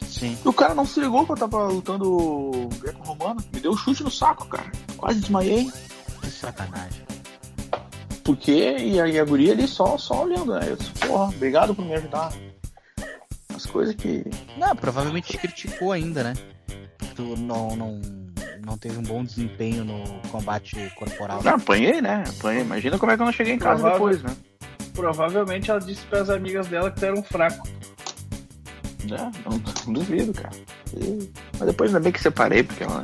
Sim. 0.06 0.36
E 0.44 0.48
o 0.48 0.52
cara 0.52 0.74
não 0.74 0.84
se 0.84 1.00
ligou 1.00 1.24
que 1.24 1.32
eu 1.32 1.36
tava 1.36 1.68
lutando 1.68 2.68
greco-romano. 2.80 3.42
Me 3.52 3.60
deu 3.60 3.70
um 3.70 3.76
chute 3.76 4.02
no 4.02 4.10
saco, 4.10 4.48
cara. 4.48 4.70
Quase 4.96 5.20
desmaiei. 5.20 5.70
Que 6.20 6.30
sacanagem. 6.30 7.02
Porque 8.24 8.76
e 8.78 9.00
a, 9.00 9.08
e 9.08 9.18
a 9.18 9.24
guria 9.24 9.52
ali 9.52 9.66
só, 9.66 9.96
só 9.96 10.24
olhando, 10.24 10.52
né? 10.52 10.66
Eu 10.68 10.76
disse, 10.76 10.90
porra, 10.90 11.24
obrigado 11.34 11.74
por 11.74 11.84
me 11.84 11.94
ajudar. 11.94 12.32
As 13.54 13.64
coisas 13.66 13.94
que. 13.94 14.24
Não, 14.58 14.74
provavelmente 14.74 15.32
te 15.32 15.38
criticou 15.38 15.92
ainda, 15.92 16.24
né? 16.24 16.34
Tu 17.14 17.22
não, 17.36 17.76
não, 17.76 18.00
não 18.70 18.78
teve 18.78 18.96
um 18.98 19.02
bom 19.02 19.24
desempenho 19.24 19.84
no 19.84 20.02
combate 20.30 20.76
corporal. 20.96 21.42
Não, 21.42 21.54
apanhei, 21.54 22.00
né? 22.00 22.22
Apanhei. 22.38 22.62
Imagina 22.62 22.98
como 22.98 23.10
é 23.12 23.16
que 23.16 23.22
eu 23.22 23.26
não 23.26 23.32
cheguei 23.32 23.54
em 23.54 23.58
casa 23.58 23.80
Provável. 23.82 24.08
depois, 24.18 24.22
né? 24.22 24.36
Provavelmente 24.94 25.70
ela 25.70 25.80
disse 25.80 26.02
pras 26.06 26.30
amigas 26.30 26.66
dela 26.68 26.90
que 26.90 27.00
tu 27.00 27.06
era 27.06 27.18
um 27.18 27.22
fraco. 27.22 27.66
É, 29.04 29.48
não, 29.48 29.58
não 29.86 29.92
duvido, 29.94 30.32
cara. 30.32 30.54
E- 30.96 31.30
Mas 31.58 31.66
depois 31.68 31.90
ainda 31.90 32.00
bem 32.00 32.12
que 32.12 32.20
separei, 32.20 32.62
porque 32.62 32.84
ela. 32.84 33.02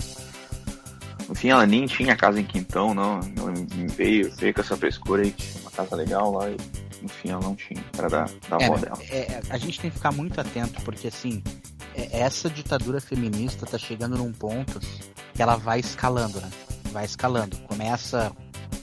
No 1.29 1.35
fim, 1.35 1.49
ela 1.49 1.67
nem 1.67 1.87
tinha 1.87 2.15
casa 2.15 2.41
em 2.41 2.45
Quintão, 2.45 2.95
não. 2.95 3.19
Ela 3.37 3.53
veio, 3.97 4.31
veio 4.37 4.55
com 4.55 4.61
essa 4.61 4.77
frescura 4.77 5.23
aí, 5.23 5.33
tinha 5.33 5.61
uma 5.63 5.71
casa 5.71 5.97
legal 5.97 6.31
lá 6.33 6.49
e 6.51 6.57
no 7.03 7.09
fim 7.09 7.31
ela 7.31 7.41
não 7.41 7.57
tinha. 7.57 7.83
Era 7.99 8.09
da, 8.09 8.25
da 8.49 8.59
É, 8.61 8.65
avó 8.67 8.77
dela. 8.77 8.99
é, 9.11 9.41
a 9.51 9.59
gente 9.59 9.81
tem 9.81 9.91
que 9.91 9.97
ficar 9.97 10.13
muito 10.13 10.41
atento, 10.41 10.81
porque 10.83 11.09
assim, 11.09 11.43
é- 11.95 12.21
essa 12.21 12.49
ditadura 12.49 13.01
feminista 13.01 13.67
tá 13.67 13.79
chegando 13.79 14.17
num 14.17 14.33
ponto 14.33 14.79
ela 15.43 15.57
vai 15.57 15.81
escalando, 15.81 16.41
né? 16.41 16.51
Vai 16.93 17.05
escalando. 17.05 17.57
Começa 17.59 18.33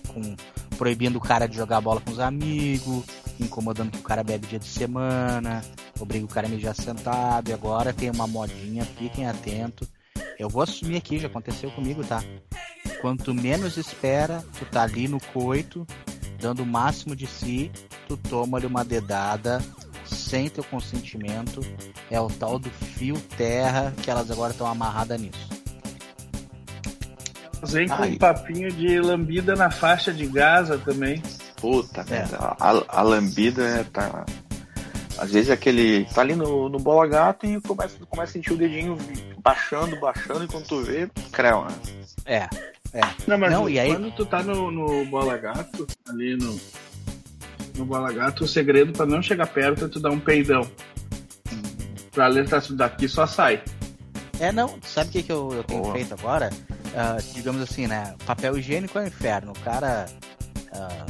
com 0.07 0.35
proibindo 0.77 1.17
o 1.17 1.21
cara 1.21 1.47
de 1.47 1.55
jogar 1.55 1.81
bola 1.81 2.01
com 2.01 2.11
os 2.11 2.19
amigos, 2.19 3.05
incomodando 3.39 3.91
que 3.91 3.99
o 3.99 4.03
cara 4.03 4.23
bebe 4.23 4.47
dia 4.47 4.59
de 4.59 4.67
semana, 4.67 5.63
obriga 5.99 6.25
o 6.25 6.27
cara 6.27 6.47
a 6.47 6.49
mijar 6.49 6.75
sentado, 6.75 7.49
e 7.49 7.53
agora 7.53 7.93
tem 7.93 8.09
uma 8.09 8.27
modinha, 8.27 8.83
fiquem 8.83 9.27
atentos. 9.27 9.87
Eu 10.37 10.49
vou 10.49 10.61
assumir 10.61 10.97
aqui, 10.97 11.19
já 11.19 11.27
aconteceu 11.27 11.71
comigo, 11.71 12.03
tá? 12.03 12.23
Quanto 13.01 13.33
menos 13.33 13.77
espera, 13.77 14.43
tu 14.57 14.65
tá 14.65 14.83
ali 14.83 15.07
no 15.07 15.19
coito, 15.19 15.85
dando 16.39 16.63
o 16.63 16.65
máximo 16.65 17.15
de 17.15 17.27
si, 17.27 17.71
tu 18.07 18.17
toma 18.17 18.57
ali 18.57 18.65
uma 18.65 18.83
dedada 18.83 19.61
sem 20.05 20.49
teu 20.49 20.63
consentimento. 20.63 21.61
É 22.09 22.19
o 22.19 22.27
tal 22.27 22.59
do 22.59 22.69
fio 22.69 23.19
terra 23.37 23.93
que 24.01 24.09
elas 24.09 24.29
agora 24.31 24.51
estão 24.51 24.67
amarradas 24.67 25.19
nisso. 25.19 25.52
Vem 27.65 27.88
com 27.88 28.04
Ai. 28.04 28.12
um 28.12 28.17
papinho 28.17 28.71
de 28.71 28.99
lambida 28.99 29.56
na 29.56 29.71
faixa 29.71 30.12
de 30.13 30.26
Gaza 30.28 30.78
também. 30.78 31.21
Puta 31.58 32.02
É. 32.02 32.10
merda. 32.12 32.38
A, 32.60 32.84
a 32.99 33.02
lambida 33.02 33.63
é, 33.63 33.84
tá. 33.84 34.26
Às 35.17 35.32
vezes 35.32 35.49
aquele. 35.52 36.06
Tá 36.06 36.21
ali 36.21 36.36
no, 36.36 36.67
no 36.69 36.80
bola 36.80 37.08
gato 37.08 37.45
e 37.45 37.62
começa, 37.62 37.97
começa 38.10 38.32
a 38.32 38.34
sentir 38.34 38.54
o 38.54 38.58
dedinho 38.58 38.97
baixando, 39.43 39.99
baixando, 39.99 40.43
e 40.43 40.47
quando 40.47 40.65
tu 40.67 40.82
vê, 40.82 41.10
creu, 41.32 41.65
né? 41.65 41.76
É, 42.26 42.47
Não, 43.28 43.38
mas 43.38 43.52
Não, 43.52 43.69
e 43.69 43.80
aí- 43.80 43.91
quando 43.91 44.12
tu 44.15 44.26
tá 44.26 44.41
no, 44.43 44.71
no 44.71 45.06
Bola 45.06 45.36
Gato, 45.38 45.86
ali 46.08 46.38
no, 46.38 46.60
no 47.76 47.86
Bola 47.86 48.12
Gato, 48.13 48.43
o 48.43 48.47
segredo 48.47 48.93
pra 48.93 49.06
não 49.06 49.21
chegar 49.21 49.47
perto 49.47 49.86
é 49.86 49.88
tu 49.88 49.99
dar 49.99 50.12
um 50.12 50.19
peidão. 50.19 50.62
Pra 52.12 52.26
alertar 52.26 52.62
daqui 52.73 53.08
só 53.08 53.26
sai. 53.26 53.62
É, 54.39 54.52
não, 54.52 54.78
sabe 54.84 55.10
o 55.10 55.12
que, 55.12 55.23
que 55.23 55.32
eu, 55.32 55.52
eu 55.54 55.63
tenho 55.63 55.82
Boa. 55.82 55.93
feito 55.93 56.13
agora? 56.13 56.49
Ah, 56.95 57.17
digamos 57.34 57.62
assim, 57.62 57.88
né? 57.88 58.15
Papel 58.25 58.58
higiênico 58.58 58.97
é 58.99 59.03
um 59.03 59.08
inferno. 59.08 59.51
O 59.51 59.60
cara 59.60 60.06
ah, 60.71 61.06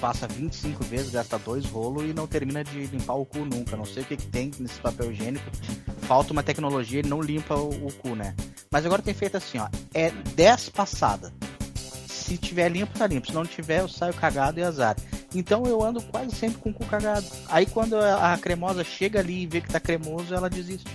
passa 0.00 0.26
25 0.26 0.84
vezes, 0.84 1.10
gasta 1.10 1.38
dois 1.38 1.64
rolos 1.66 2.04
e 2.04 2.12
não 2.12 2.26
termina 2.26 2.62
de 2.62 2.86
limpar 2.86 3.14
o 3.14 3.24
cu 3.24 3.38
nunca. 3.38 3.76
Não 3.76 3.84
sei 3.84 4.02
o 4.02 4.06
que, 4.06 4.16
que 4.16 4.26
tem 4.26 4.50
nesse 4.58 4.80
papel 4.80 5.12
higiênico. 5.12 5.44
Falta 6.02 6.32
uma 6.32 6.42
tecnologia, 6.42 6.98
ele 6.98 7.08
não 7.08 7.20
limpa 7.20 7.54
o, 7.54 7.68
o 7.86 7.92
cu, 7.94 8.14
né? 8.14 8.34
Mas 8.70 8.84
agora 8.84 9.00
tem 9.00 9.14
feito 9.14 9.36
assim, 9.36 9.58
ó. 9.58 9.68
É 9.94 10.10
10 10.10 10.70
passadas. 10.70 11.32
Se 12.06 12.36
tiver 12.36 12.68
limpo, 12.68 12.98
tá 12.98 13.06
limpo. 13.06 13.26
Se 13.26 13.34
não 13.34 13.46
tiver, 13.46 13.80
eu 13.80 13.88
saio 13.88 14.12
cagado 14.14 14.60
e 14.60 14.62
azar. 14.62 14.96
Então 15.34 15.64
eu 15.64 15.82
ando 15.82 16.02
quase 16.02 16.34
sempre 16.34 16.58
com 16.58 16.70
o 16.70 16.74
cu 16.74 16.84
cagado. 16.84 17.26
Aí 17.48 17.64
quando 17.66 17.96
a 17.96 18.36
cremosa 18.38 18.84
chega 18.84 19.20
ali 19.20 19.42
e 19.42 19.46
vê 19.46 19.60
que 19.60 19.68
tá 19.68 19.80
cremoso, 19.80 20.34
ela 20.34 20.50
desiste. 20.50 20.90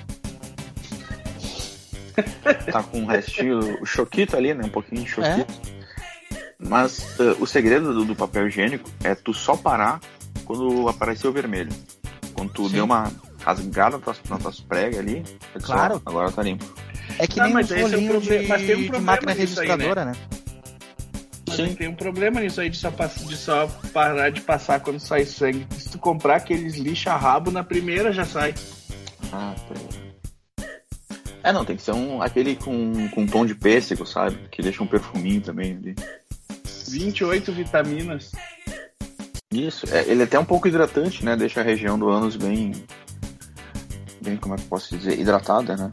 Tá 2.72 2.84
com 2.84 3.00
um 3.02 3.06
restinho, 3.06 3.82
o 3.82 3.86
choquito 3.86 4.36
ali, 4.36 4.54
né? 4.54 4.64
Um 4.66 4.70
pouquinho 4.70 5.04
de 5.04 5.10
choquito. 5.10 5.54
Mas 6.60 7.20
eh, 7.20 7.36
o 7.40 7.46
segredo 7.46 7.94
do, 7.94 8.04
do 8.06 8.16
papel 8.16 8.48
higiênico 8.48 8.90
é 9.04 9.14
tu 9.14 9.34
só 9.34 9.56
parar 9.56 10.00
quando 10.46 10.90
apareceu 10.90 11.30
o 11.30 11.34
vermelho. 11.34 11.72
Quando 12.34 12.52
tu 12.54 12.68
Sim. 12.68 12.76
deu 12.76 12.86
uma 12.86 13.12
rasgada 13.44 14.00
nas 14.04 14.18
tuas, 14.18 14.42
tuas 14.42 14.60
pregas 14.60 15.00
ali, 15.00 15.24
é 15.56 15.60
só, 15.60 15.74
Claro. 15.74 16.02
agora 16.06 16.32
tá 16.32 16.42
limpo. 16.42 16.66
É 17.20 17.28
que 17.28 17.38
Não, 17.38 17.46
nem 17.46 17.54
mas 17.54 17.72
esse 17.72 17.96
é 17.96 18.08
proble- 18.08 18.40
de, 18.42 18.48
mas 18.48 18.62
tem 18.64 18.76
um 18.76 18.80
de 18.82 18.88
problema 18.88 19.12
máquina 19.12 19.34
nisso 19.34 19.60
aí, 19.62 19.68
registradora, 19.68 20.06
né? 20.06 20.14
Mas 21.48 21.56
Sim. 21.56 21.76
tem 21.76 21.88
um 21.88 21.96
problema 21.96 22.42
nisso 22.42 22.60
aí 22.60 22.70
de 22.70 22.78
só, 22.78 22.90
de 22.90 23.38
só 23.38 23.68
parar 23.94 24.30
de 24.32 24.42
passar 24.42 24.80
quando 24.82 25.00
sai 25.00 25.26
sangue. 25.26 25.66
Se 25.78 25.90
tu 25.90 25.98
comprar 25.98 26.36
aqueles 26.38 26.76
lixa 26.76 27.16
rabo 27.16 27.52
na 27.52 27.64
primeira 27.64 28.12
já 28.12 28.26
sai. 28.26 28.54
Ah, 29.32 29.56
tá. 29.68 29.76
É, 31.48 31.54
não, 31.54 31.64
tem 31.64 31.78
que 31.78 31.82
ser 31.82 31.94
um, 31.94 32.22
aquele 32.22 32.58
com, 32.58 33.08
com 33.08 33.26
tom 33.26 33.46
de 33.46 33.56
pêssego, 33.56 34.06
sabe? 34.06 34.38
Que 34.52 34.62
deixa 34.62 34.84
um 34.84 34.88
perfuminho 34.88 35.40
também 35.40 35.78
ali. 35.78 35.96
28 36.90 37.54
vitaminas. 37.54 38.34
Isso, 39.50 39.86
é, 39.90 40.04
ele 40.10 40.24
é 40.24 40.26
até 40.26 40.38
um 40.38 40.44
pouco 40.44 40.68
hidratante, 40.68 41.24
né? 41.24 41.38
Deixa 41.38 41.62
a 41.62 41.64
região 41.64 41.98
do 41.98 42.10
ânus 42.10 42.36
bem. 42.36 42.74
Bem, 44.22 44.36
como 44.36 44.56
é 44.56 44.58
que 44.58 44.64
eu 44.64 44.68
posso 44.68 44.98
dizer? 44.98 45.18
Hidratada, 45.18 45.78
né? 45.78 45.90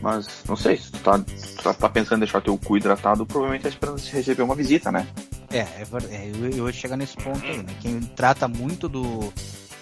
Mas, 0.00 0.44
não 0.48 0.56
sei, 0.56 0.78
se 0.78 0.90
tu 0.92 0.98
tá, 1.00 1.18
tu 1.18 1.62
tá, 1.62 1.74
tá 1.74 1.88
pensando 1.90 2.16
em 2.16 2.20
deixar 2.20 2.40
teu 2.40 2.56
cu 2.56 2.78
hidratado, 2.78 3.26
provavelmente 3.26 3.64
tá 3.64 3.68
esperando 3.68 3.98
receber 4.00 4.40
uma 4.42 4.54
visita, 4.54 4.90
né? 4.90 5.06
É, 5.52 5.58
é, 5.58 5.84
é, 6.10 6.30
eu, 6.34 6.50
eu 6.56 6.66
ia 6.66 6.72
chegar 6.72 6.96
nesse 6.96 7.18
ponto 7.18 7.44
aí, 7.44 7.58
né? 7.58 7.76
Quem 7.82 8.00
trata 8.00 8.48
muito 8.48 8.88
do, 8.88 9.30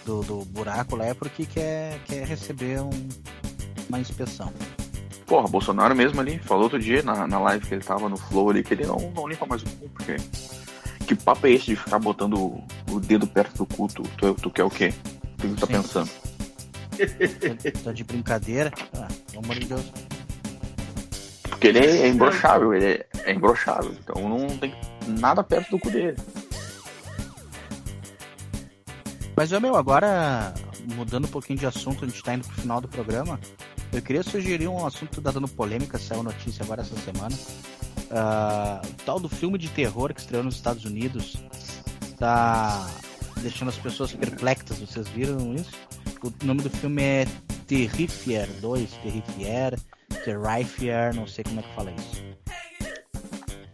do, 0.04 0.22
do 0.24 0.44
buraco 0.46 0.96
lá 0.96 1.06
é 1.06 1.14
porque 1.14 1.46
quer, 1.46 2.00
quer 2.04 2.26
receber 2.26 2.80
um- 2.80 3.08
uma 3.88 4.00
inspeção. 4.00 4.52
Porra, 5.28 5.46
Bolsonaro 5.46 5.94
mesmo 5.94 6.20
ali 6.20 6.38
falou 6.38 6.64
outro 6.64 6.78
dia 6.78 7.02
na, 7.02 7.28
na 7.28 7.38
live 7.38 7.66
que 7.66 7.74
ele 7.74 7.84
tava 7.84 8.08
no 8.08 8.16
Flow 8.16 8.50
ali 8.50 8.64
que 8.64 8.74
ele 8.74 8.86
não, 8.86 8.96
não 9.14 9.28
limpa 9.28 9.46
mais 9.46 9.62
o 9.62 9.66
cu, 9.66 9.88
porque. 9.90 10.16
Que 11.06 11.14
papo 11.14 11.46
é 11.46 11.52
esse 11.52 11.66
de 11.66 11.76
ficar 11.76 11.98
botando 11.98 12.34
o, 12.34 12.64
o 12.90 13.00
dedo 13.00 13.26
perto 13.26 13.58
do 13.58 13.66
cu? 13.66 13.88
Tu, 13.88 14.02
tu, 14.02 14.34
tu 14.34 14.50
quer 14.50 14.64
o 14.64 14.70
quê? 14.70 14.92
O 15.22 15.42
que 15.42 15.48
tu 15.48 15.56
tá 15.56 15.66
Sim. 15.66 15.72
pensando? 15.72 16.10
Tá 17.84 17.92
de 17.92 18.04
brincadeira. 18.04 18.72
Ah, 18.94 19.08
pelo 19.30 19.44
amor 19.44 19.58
de 19.58 19.66
Deus. 19.66 19.92
Porque 21.48 21.68
ele 21.68 21.78
é, 21.78 22.02
é 22.02 22.08
imbrochável, 22.08 22.74
ele 22.74 22.86
é, 22.86 23.06
é 23.24 23.32
imbrochável. 23.32 23.94
Então 24.00 24.28
não 24.28 24.48
tem 24.58 24.74
nada 25.06 25.42
perto 25.42 25.70
do 25.70 25.78
cu 25.78 25.90
dele. 25.90 26.16
Mas, 29.34 29.52
ô, 29.52 29.60
meu, 29.60 29.76
agora, 29.76 30.52
mudando 30.94 31.26
um 31.26 31.30
pouquinho 31.30 31.58
de 31.58 31.66
assunto, 31.66 32.04
a 32.04 32.08
gente 32.08 32.22
tá 32.22 32.34
indo 32.34 32.46
pro 32.46 32.60
final 32.60 32.80
do 32.80 32.88
programa. 32.88 33.40
Eu 33.92 34.02
queria 34.02 34.22
sugerir 34.22 34.68
um 34.68 34.86
assunto 34.86 35.16
que 35.16 35.20
tá 35.20 35.30
dando 35.30 35.48
polêmica, 35.48 35.98
saiu 35.98 36.22
notícia 36.22 36.62
agora 36.62 36.82
essa 36.82 36.96
semana. 36.96 37.34
Ah, 38.10 38.80
o 38.84 38.92
tal 39.04 39.20
do 39.20 39.28
filme 39.28 39.58
de 39.58 39.68
terror 39.70 40.12
que 40.12 40.20
estreou 40.20 40.42
nos 40.42 40.56
Estados 40.56 40.84
Unidos 40.84 41.36
tá 42.18 42.88
deixando 43.40 43.68
as 43.68 43.76
pessoas 43.76 44.12
perplexas, 44.12 44.78
vocês 44.78 45.08
viram 45.08 45.54
isso? 45.54 45.72
O 46.22 46.44
nome 46.44 46.62
do 46.62 46.70
filme 46.70 47.02
é 47.02 47.26
Terrifier 47.66 48.48
2, 48.60 48.90
Terrifier, 49.02 49.78
Terrifier, 50.24 51.14
não 51.14 51.26
sei 51.26 51.44
como 51.44 51.60
é 51.60 51.62
que 51.62 51.74
fala 51.74 51.92
isso. 51.92 52.28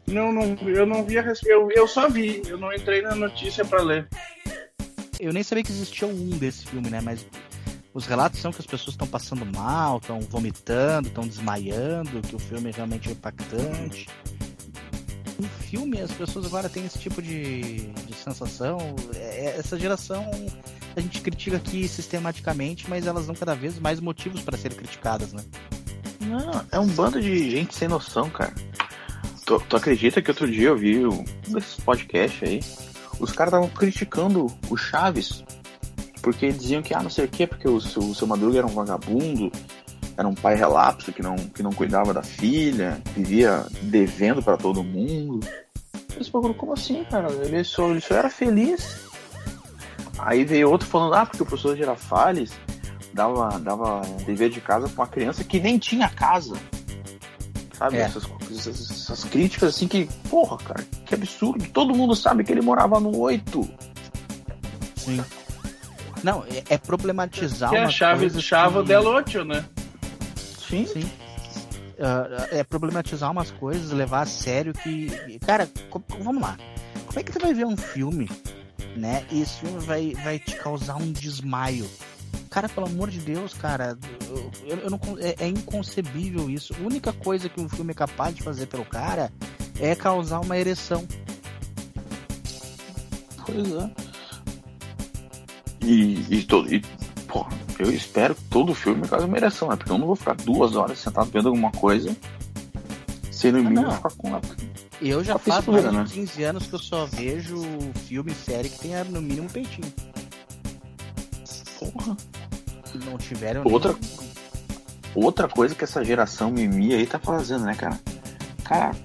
Não, 0.07 0.33
não, 0.33 0.55
eu 0.69 0.85
não 0.85 1.05
vi 1.05 1.19
a. 1.19 1.33
Eu, 1.47 1.71
eu 1.71 1.89
só 1.89 2.09
vi, 2.09 2.43
eu 2.47 2.59
não 2.59 2.73
entrei 2.73 3.01
na 3.01 3.15
notícia 3.15 3.65
pra 3.65 3.83
ler. 3.83 4.07
Eu 5.19 5.33
nem 5.33 5.43
sabia 5.43 5.65
que 5.65 5.73
existia 5.73 6.07
um 6.07 6.31
desse 6.31 6.67
filme, 6.67 6.91
né? 6.91 7.01
Mas 7.01 7.27
os 7.95 8.07
relatos 8.07 8.41
são 8.41 8.53
que 8.53 8.61
as 8.61 8.67
pessoas 8.67 8.95
estão 8.95 9.07
passando 9.07 9.47
mal, 9.47 9.99
estão 9.99 10.21
vomitando, 10.21 11.09
estão 11.09 11.27
desmaiando, 11.27 12.21
que 12.23 12.35
o 12.35 12.39
filme 12.41 12.71
é 12.71 12.73
realmente 12.73 13.11
impactante. 13.11 14.09
No 15.39 15.49
filme, 15.49 16.01
as 16.01 16.11
pessoas 16.11 16.47
agora 16.47 16.69
têm 16.69 16.85
esse 16.85 16.99
tipo 16.99 17.23
de, 17.23 17.87
de 17.93 18.15
sensação. 18.15 18.79
É- 19.15 19.47
é- 19.47 19.57
essa 19.59 19.79
geração 19.79 20.29
a 20.97 21.01
gente 21.01 21.21
critica 21.21 21.57
aqui 21.57 21.87
sistematicamente, 21.89 22.89
mas 22.89 23.07
elas 23.07 23.27
dão 23.27 23.35
cada 23.35 23.55
vez 23.55 23.79
mais 23.79 24.01
motivos 24.01 24.43
para 24.43 24.57
serem 24.57 24.77
criticadas, 24.77 25.33
né? 25.33 25.43
Não, 26.21 26.65
é 26.73 26.79
um 26.79 26.87
bando 26.89 27.21
de 27.21 27.51
gente 27.51 27.75
sem 27.75 27.87
noção, 27.89 28.29
cara. 28.29 28.55
Tu, 29.45 29.61
tu 29.69 29.77
acredita 29.77 30.21
que 30.23 30.31
outro 30.31 30.51
dia 30.51 30.69
eu 30.69 30.77
vi 30.77 31.07
um 31.07 31.25
desses 31.49 31.77
podcasts 31.77 32.43
aí? 32.43 32.61
Os 33.21 33.31
caras 33.31 33.53
estavam 33.53 33.69
criticando 33.69 34.47
o 34.69 34.77
Chaves. 34.77 35.45
Porque 36.25 36.51
diziam 36.51 36.81
que, 36.81 36.95
ah, 36.95 37.03
não 37.03 37.11
sei 37.11 37.27
o 37.27 37.29
quê, 37.29 37.47
porque 37.47 37.69
o 37.69 37.79
seu, 37.79 38.03
o 38.03 38.15
seu 38.15 38.27
Madruga 38.27 38.57
era 38.57 38.67
um 38.67 38.71
vagabundo, 38.71 39.53
era 40.17 40.27
um 40.27 40.35
pai 40.35 40.55
relapso 40.55 41.13
que 41.13 41.23
não, 41.23 41.37
que 41.37 41.63
não 41.63 41.71
cuidava 41.71 42.15
da 42.15 42.23
filha, 42.23 42.99
vivia 43.15 43.67
devendo 43.83 44.43
pra 44.43 44.57
todo 44.57 44.83
mundo. 44.83 45.47
Esse 46.19 46.31
bagulho, 46.31 46.55
como 46.55 46.73
assim, 46.73 47.05
cara? 47.05 47.31
Ele 47.31 47.63
só, 47.63 47.91
ele 47.91 48.01
só 48.01 48.15
era 48.15 48.31
feliz. 48.31 48.97
Aí 50.19 50.47
veio 50.47 50.71
outro 50.71 50.89
falando, 50.89 51.13
ah, 51.13 51.27
porque 51.27 51.43
o 51.43 51.47
professor 51.47 51.77
Girafales 51.77 52.53
dava, 53.13 53.59
dava 53.61 54.01
dever 54.25 54.49
de 54.49 54.63
casa 54.63 54.89
pra 54.89 55.03
uma 55.05 55.11
criança 55.11 55.45
que 55.45 55.61
nem 55.61 55.79
tinha 55.79 56.09
casa. 56.09 56.57
Sabe? 57.77 57.99
É. 57.99 58.01
Essas, 58.01 58.25
essas, 58.51 58.91
essas 58.91 59.25
críticas 59.25 59.75
assim 59.75 59.87
que, 59.87 60.09
porra, 60.31 60.57
cara, 60.57 60.83
que 61.05 61.15
absurdo. 61.15 61.69
Todo 61.69 61.95
mundo 61.95 62.17
sabe 62.17 62.45
que 62.45 62.53
ele 62.53 62.63
morava 62.63 62.99
no 62.99 63.15
8. 63.19 63.71
Sim. 64.97 65.23
Não, 66.25 66.43
é, 66.45 66.75
é 66.75 66.79
problematizar 66.79 67.71
Que 67.71 67.77
é 67.77 67.85
a 67.85 67.89
chave 67.91 68.21
coisas 68.21 68.43
chave 68.43 68.79
que- 68.81 68.89
del 68.89 69.07
Ocho, 69.07 69.45
né? 69.45 69.65
Sim. 70.69 70.87
Sim. 70.87 71.11
Ah, 72.01 72.49
é 72.51 72.65
problematizar 72.65 73.31
umas 73.31 73.51
coisas, 73.53 73.91
levar 73.93 74.23
a 74.23 74.27
sério 74.27 74.73
que. 74.73 75.39
Cara, 75.47 75.69
co- 75.91 76.03
vamos 76.21 76.43
lá. 76.43 76.57
Como 77.07 77.21
é 77.21 77.23
que 77.23 77.31
tu 77.31 77.39
vai 77.39 77.55
ver 77.55 77.67
um 77.67 77.77
filme, 77.77 78.29
né? 78.97 79.25
E 79.31 79.43
esse 79.43 79.61
filme 79.61 79.79
vai, 79.81 80.15
vai 80.25 80.39
te 80.39 80.57
causar 80.57 80.97
um 80.97 81.13
desmaio? 81.13 81.89
Cara, 82.51 82.69
pelo 82.69 82.87
amor 82.87 83.11
de 83.11 83.19
Deus, 83.21 83.53
cara, 83.55 83.97
eu, 84.29 84.79
eu- 84.83 84.91
não, 84.91 84.99
é, 85.21 85.45
é 85.45 85.49
inconcebível 85.49 86.49
isso. 86.51 86.75
A 86.81 86.85
única 86.85 87.13
coisa 87.13 87.49
que 87.49 87.61
um 87.61 87.69
filme 87.69 87.91
é 87.93 87.95
capaz 87.95 88.35
de 88.35 88.43
fazer 88.43 88.67
pelo 88.67 88.85
cara 88.85 89.31
é 89.79 89.95
causar 89.95 90.41
uma 90.41 90.57
ereção. 90.57 91.07
Pois 93.47 93.73
é. 93.73 93.91
E, 95.85 96.25
e, 96.31 96.43
todo, 96.45 96.73
e 96.73 96.81
porra, 97.29 97.51
eu 97.79 97.93
espero 97.93 98.35
que 98.35 98.43
todo 98.45 98.75
filme 98.75 99.03
uma 99.27 99.37
ereção, 99.37 99.69
né? 99.69 99.77
Porque 99.77 99.93
eu 99.93 99.99
não 99.99 100.07
vou 100.07 100.17
ficar 100.17 100.35
duas 100.37 100.75
horas 100.77 100.99
sentado 100.99 101.31
vendo 101.31 101.49
alguma 101.49 101.71
coisa 101.73 102.17
sem 103.31 103.53
no 103.53 103.59
Ah, 103.59 103.63
mínimo 103.63 103.93
ficar 103.93 104.11
com 104.17 104.35
a. 104.35 104.41
Eu 105.03 105.23
já 105.23 105.39
faz 105.39 105.67
mais 105.67 105.85
né? 105.93 106.07
15 106.09 106.43
anos 106.45 106.67
que 106.67 106.75
eu 106.75 106.79
só 106.79 107.05
vejo 107.05 107.61
filme 108.07 108.33
e 108.33 108.35
série 108.35 108.69
que 108.71 108.79
tenha 108.79 109.05
no 109.05 109.21
mínimo 109.21 109.51
peitinho. 109.51 109.93
Porra. 111.79 112.17
Se 112.87 112.99
não 112.99 113.19
tiver, 113.19 113.57
eu 113.57 113.65
Outra- 113.65 113.93
nem- 113.93 114.25
Outra 115.15 115.47
coisa 115.49 115.75
que 115.75 115.85
essa 115.85 116.05
geração 116.05 116.51
mimimi 116.51 116.93
aí 116.95 117.07
tá 117.07 117.19
fazendo, 117.21 117.65
né, 117.65 117.75
cara? 117.75 118.01
Cara, 118.65 118.97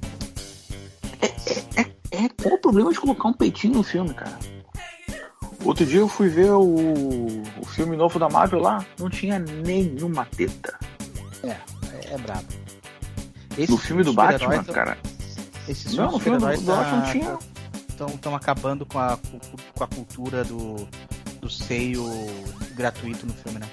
é, 1.22 1.26
é, 1.26 1.82
é, 1.82 2.26
é- 2.26 2.30
qual 2.42 2.56
o 2.56 2.62
problema 2.62 2.92
de 2.92 3.00
colocar 3.00 3.28
um 3.28 3.34
peitinho 3.34 3.74
no 3.76 3.84
filme, 3.84 4.13
cara? 4.13 4.38
Outro 5.63 5.86
dia 5.86 6.00
eu 6.00 6.08
fui 6.08 6.30
ver 6.30 6.52
o, 6.52 7.43
o 7.62 7.65
filme 7.65 7.98
novo 7.98 8.17
da 8.17 8.30
Marvel 8.30 8.62
lá, 8.62 8.86
não 8.98 9.10
tinha 9.10 9.39
nenhuma 9.39 10.26
teta. 10.26 10.78
É, 11.43 11.58
é 12.13 12.17
brabo. 12.17 12.48
No 13.67 13.78
filme 13.78 14.04
do 14.04 14.13
Batman, 14.13 14.63
cara. 14.63 14.98
Esses 15.67 15.93
Não, 15.93 16.12
no 16.12 16.19
filme 16.19 16.39
do, 16.39 16.45
Batman 16.45 16.84
não 16.84 17.12
tinha. 17.12 17.38
Estão 18.15 18.34
acabando 18.34 18.86
com 18.86 18.98
a, 18.98 19.19
com 19.76 19.84
a 19.84 19.88
cultura 19.88 20.43
do, 20.45 20.88
do 21.41 21.50
seio 21.50 22.06
gratuito 22.76 23.26
no 23.26 23.34
filme, 23.34 23.60
né? 23.60 23.67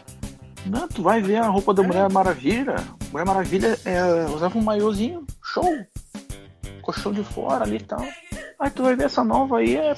Não, 0.67 0.89
tu 0.89 1.03
vai 1.03 1.23
ver 1.23 1.37
a 1.37 1.47
roupa 1.47 1.73
da 1.73 1.83
Mulher 1.83 2.11
Maravilha. 2.11 2.77
Mulher 3.13 3.25
Maravilha 3.25 3.79
é, 3.85 4.25
usava 4.35 4.59
um 4.59 4.63
maiôzinho, 4.63 5.25
show. 5.43 5.73
Colchão 6.83 7.13
de 7.13 7.23
fora 7.23 7.65
ali 7.65 7.77
e 7.77 7.85
tal. 7.85 8.05
Aí 8.59 8.71
tu 8.71 8.83
vai 8.83 8.97
ver 8.97 9.05
essa 9.05 9.23
nova 9.23 9.59
aí, 9.59 9.77
é... 9.77 9.95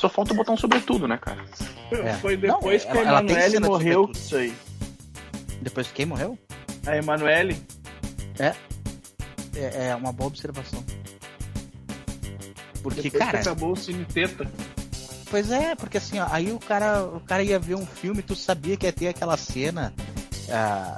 só 0.00 0.08
falta 0.08 0.32
botar 0.34 0.52
um 0.52 0.56
sobretudo, 0.56 1.06
né, 1.06 1.18
cara? 1.18 1.44
É. 1.92 2.14
Foi 2.14 2.36
depois 2.36 2.84
Não, 2.84 2.92
que 2.92 2.98
a 2.98 3.02
ela- 3.02 3.20
Emanuele 3.20 3.50
de 3.50 3.60
morreu 3.60 4.10
isso 4.14 4.36
aí. 4.36 4.54
Depois 5.60 5.88
quem 5.92 6.06
morreu? 6.06 6.38
A 6.86 6.96
Emanuele. 6.96 7.62
É, 8.38 8.54
é 9.88 9.94
uma 9.94 10.12
boa 10.12 10.28
observação. 10.28 10.82
Porque, 12.82 13.02
Depois 13.02 13.22
cara, 13.22 13.38
que 13.38 13.48
acabou 13.48 13.72
o 13.72 13.76
Cine 13.76 14.06
Teta. 14.06 14.50
Pois 15.30 15.50
é, 15.50 15.74
porque 15.74 15.98
assim, 15.98 16.18
ó, 16.18 16.26
aí 16.30 16.50
o 16.50 16.58
cara, 16.58 17.04
o 17.04 17.20
cara 17.20 17.42
ia 17.42 17.58
ver 17.58 17.74
um 17.74 17.84
filme, 17.86 18.22
tu 18.22 18.34
sabia 18.34 18.76
que 18.76 18.86
ia 18.86 18.92
ter 18.92 19.08
aquela 19.08 19.36
cena 19.36 19.92
ah, 20.50 20.96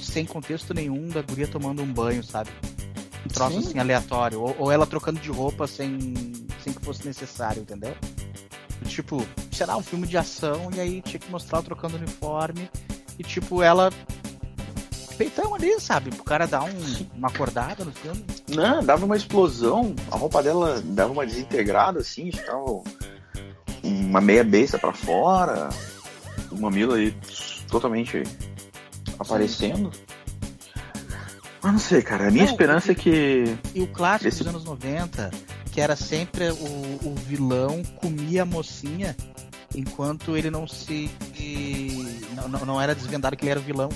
sem 0.00 0.26
contexto 0.26 0.74
nenhum 0.74 1.08
da 1.08 1.22
guria 1.22 1.46
tomando 1.46 1.80
um 1.80 1.90
banho, 1.90 2.24
sabe? 2.24 2.50
Um 3.24 3.28
troço 3.28 3.62
Sim. 3.62 3.68
assim 3.68 3.78
aleatório. 3.78 4.40
Ou, 4.40 4.56
ou 4.58 4.72
ela 4.72 4.84
trocando 4.86 5.20
de 5.20 5.30
roupa 5.30 5.66
sem, 5.68 6.12
sem 6.62 6.72
que 6.72 6.84
fosse 6.84 7.06
necessário, 7.06 7.62
entendeu? 7.62 7.94
Tipo, 8.82 9.26
sei 9.50 9.66
lá, 9.66 9.76
um 9.76 9.82
filme 9.82 10.06
de 10.06 10.16
ação 10.16 10.70
e 10.74 10.80
aí 10.80 11.02
tinha 11.02 11.18
que 11.20 11.30
mostrar 11.30 11.58
ela 11.58 11.64
trocando 11.64 11.96
uniforme 11.96 12.68
e 13.18 13.22
tipo, 13.22 13.62
ela. 13.62 13.90
Peitão 15.18 15.54
ali, 15.54 15.78
sabe? 15.78 16.10
O 16.18 16.24
cara 16.24 16.46
dar 16.46 16.64
um- 16.64 17.06
uma 17.14 17.28
acordada 17.28 17.84
no 17.84 17.92
filme. 17.92 18.24
Não, 18.48 18.82
dava 18.82 19.04
uma 19.04 19.16
explosão, 19.16 19.94
a 20.10 20.16
roupa 20.16 20.42
dela 20.42 20.80
dava 20.84 21.12
uma 21.12 21.26
desintegrada 21.26 22.00
assim, 22.00 22.32
ficava 22.32 22.64
uma 23.84 24.20
meia 24.20 24.42
besta 24.42 24.78
pra 24.78 24.92
fora, 24.92 25.68
o 26.50 26.56
mamilo 26.58 26.94
aí 26.94 27.14
totalmente 27.70 28.22
aparecendo. 29.18 29.92
Mas 31.62 31.72
não 31.72 31.78
sei, 31.78 32.02
cara, 32.02 32.26
a 32.26 32.30
minha 32.30 32.44
Não, 32.44 32.50
esperança 32.50 32.90
é 32.92 32.94
que. 32.94 33.56
E 33.74 33.82
o 33.82 33.86
clássico 33.86 34.28
Esse- 34.28 34.38
dos 34.38 34.46
anos 34.48 34.64
90, 34.64 35.30
que 35.72 35.80
era 35.80 35.96
sempre 35.96 36.50
o, 36.50 37.08
o 37.08 37.14
vilão 37.26 37.82
comia 37.96 38.42
a 38.42 38.46
mocinha 38.46 39.16
enquanto 39.74 40.36
ele 40.36 40.50
não 40.50 40.68
se. 40.68 41.10
Não, 42.34 42.66
não, 42.66 42.80
era 42.80 42.94
desvendado 42.94 43.36
que 43.36 43.44
ele 43.44 43.52
era 43.52 43.60
o 43.60 43.62
vilão. 43.62 43.88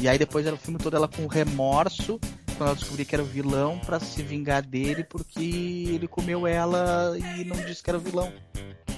E 0.00 0.08
aí 0.08 0.18
depois 0.18 0.46
era 0.46 0.54
o 0.54 0.58
filme 0.58 0.78
todo 0.78 0.96
ela 0.96 1.08
com 1.08 1.26
remorso 1.26 2.20
quando 2.56 2.68
ela 2.68 2.74
descobria 2.76 3.04
que 3.04 3.14
era 3.14 3.24
o 3.24 3.26
vilão 3.26 3.78
pra 3.80 3.98
se 3.98 4.22
vingar 4.22 4.62
dele 4.62 5.04
porque 5.04 5.40
ele 5.40 6.06
comeu 6.06 6.46
ela 6.46 7.16
e 7.18 7.44
não 7.44 7.56
disse 7.56 7.82
que 7.82 7.90
era 7.90 7.98
o 7.98 8.00
vilão. 8.00 8.32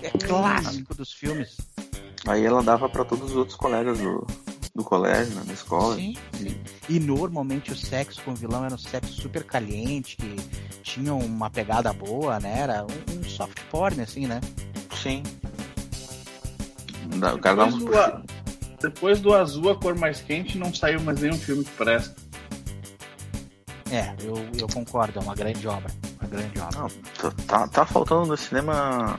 É 0.03 0.11
clássico 0.11 0.95
dos 0.95 1.12
filmes. 1.12 1.57
Aí 2.27 2.45
ela 2.45 2.62
dava 2.62 2.88
pra 2.88 3.05
todos 3.05 3.31
os 3.31 3.37
outros 3.37 3.57
colegas 3.57 3.99
do, 3.99 4.27
do 4.75 4.85
colégio, 4.85 5.35
né, 5.35 5.43
da 5.45 5.53
escola. 5.53 5.97
Sim, 5.97 6.14
sim. 6.33 6.61
E 6.88 7.01
normalmente 7.01 7.73
o 7.73 7.77
sexo 7.77 8.23
com 8.23 8.33
o 8.33 8.35
vilão 8.35 8.64
era 8.64 8.75
um 8.75 8.79
sexo 8.79 9.12
super 9.12 9.45
caliente, 9.45 10.17
que 10.17 10.37
tinha 10.88 11.14
uma 11.14 11.51
pegada 11.51 11.92
boa, 11.92 12.40
né? 12.40 12.61
Era 12.61 12.85
um, 12.85 13.18
um 13.20 13.24
soft 13.24 13.61
porn, 13.70 14.01
assim, 14.01 14.27
né? 14.27 14.40
Sim. 14.96 15.22
O 17.35 17.38
cara 17.38 17.66
Depois 17.66 17.74
do, 17.85 17.98
a- 17.98 18.22
depois 18.81 19.20
do 19.20 19.35
azul, 19.35 19.70
a 19.70 19.77
cor 19.77 19.94
mais 19.94 20.20
quente, 20.20 20.57
não 20.57 20.72
saiu 20.72 21.01
mais 21.01 21.20
nenhum 21.20 21.37
filme 21.38 21.64
que 21.64 21.70
presta. 21.72 22.14
É, 23.90 24.14
eu, 24.22 24.35
eu 24.59 24.68
concordo, 24.68 25.18
é 25.18 25.22
uma 25.22 25.35
grande 25.35 25.66
obra. 25.66 25.90
Uma 26.20 26.29
grande 26.29 26.59
obra. 26.61 26.79
Não, 26.81 26.88
tá, 26.88 27.31
tá, 27.46 27.68
tá 27.68 27.87
faltando 27.87 28.27
no 28.27 28.37
cinema 28.37 29.18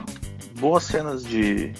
boas 0.58 0.84
cenas 0.84 1.24
de 1.24 1.72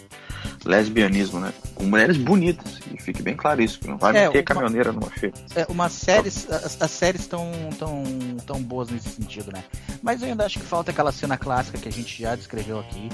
lesbianismo, 0.70 1.40
né? 1.40 1.52
Com 1.74 1.85
mulheres 1.85 2.16
bonitas. 2.16 2.78
E 2.92 2.96
fique 3.00 3.22
bem 3.22 3.37
claro 3.37 3.61
isso, 3.62 3.78
que 3.80 3.88
não 3.88 3.98
vai 3.98 4.16
É, 4.16 4.26
meter 4.26 4.38
uma- 4.38 4.44
caminhoneira 4.44 4.92
numa 4.92 5.11
feira. 5.11 5.35
É, 5.54 5.66
umas 5.68 5.92
séries, 5.92 6.48
as, 6.50 6.80
as 6.80 6.90
séries 6.90 7.22
estão 7.22 7.50
tão, 7.78 8.02
tão 8.46 8.62
boas 8.62 8.88
nesse 8.88 9.09
sentido, 9.11 9.52
né? 9.52 9.62
Mas 10.02 10.22
eu 10.22 10.28
ainda 10.28 10.46
acho 10.46 10.59
que 10.59 10.64
falta 10.66 10.90
aquela 10.90 11.12
cena 11.12 11.37
clássica 11.37 11.78
que 11.78 11.88
a 11.88 11.92
gente 11.92 12.22
já 12.22 12.35
descreveu 12.37 12.78
aqui. 12.78 13.09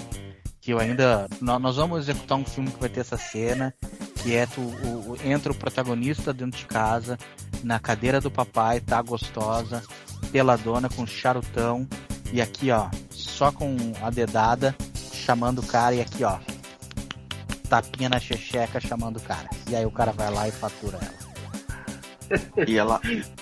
Que 0.61 0.73
eu 0.73 0.79
ainda. 0.81 1.27
nó- 1.41 1.59
Nós 1.59 1.77
vamos 1.77 2.01
executar 2.01 2.37
um 2.39 2.45
filme 2.45 2.71
que 2.71 2.81
vai 2.81 2.89
ter 2.89 3.01
essa 3.01 3.17
cena. 3.17 3.73
Que 4.23 4.35
é 4.35 4.47
tu, 4.47 4.61
o, 4.61 5.13
o- 5.13 5.19
entra 5.25 5.53
o 5.53 5.55
protagonista 5.55 6.33
dentro 6.33 6.59
de 6.59 6.67
casa, 6.67 7.17
na 7.63 7.79
cadeira 7.79 8.21
do 8.21 8.31
papai, 8.31 8.81
tá 8.81 9.01
gostosa, 9.01 9.83
peladona, 10.33 10.89
com 10.89 11.07
charutão. 11.07 11.87
E 12.33 12.41
aqui, 12.41 12.71
ó, 12.73 12.89
só 13.11 13.53
com 13.53 13.77
a 14.03 14.11
dedada, 14.11 14.75
chamando 15.13 15.61
o 15.61 15.67
cara. 15.67 15.95
E 15.95 16.01
aqui, 16.01 16.25
ó, 16.25 16.39
tapinha 17.67 18.09
na 18.09 18.19
checheca, 18.19 18.81
chamando 18.81 19.17
o 19.17 19.21
cara. 19.21 19.49
E 19.69 19.77
aí 19.77 19.85
o 19.85 19.91
cara 19.91 20.13
vai 20.13 20.31
lá 20.31 20.49
e 20.49 20.53
fatura 20.53 20.99
ela. 20.99 21.27
E 22.67 22.77
ela, 22.77 23.01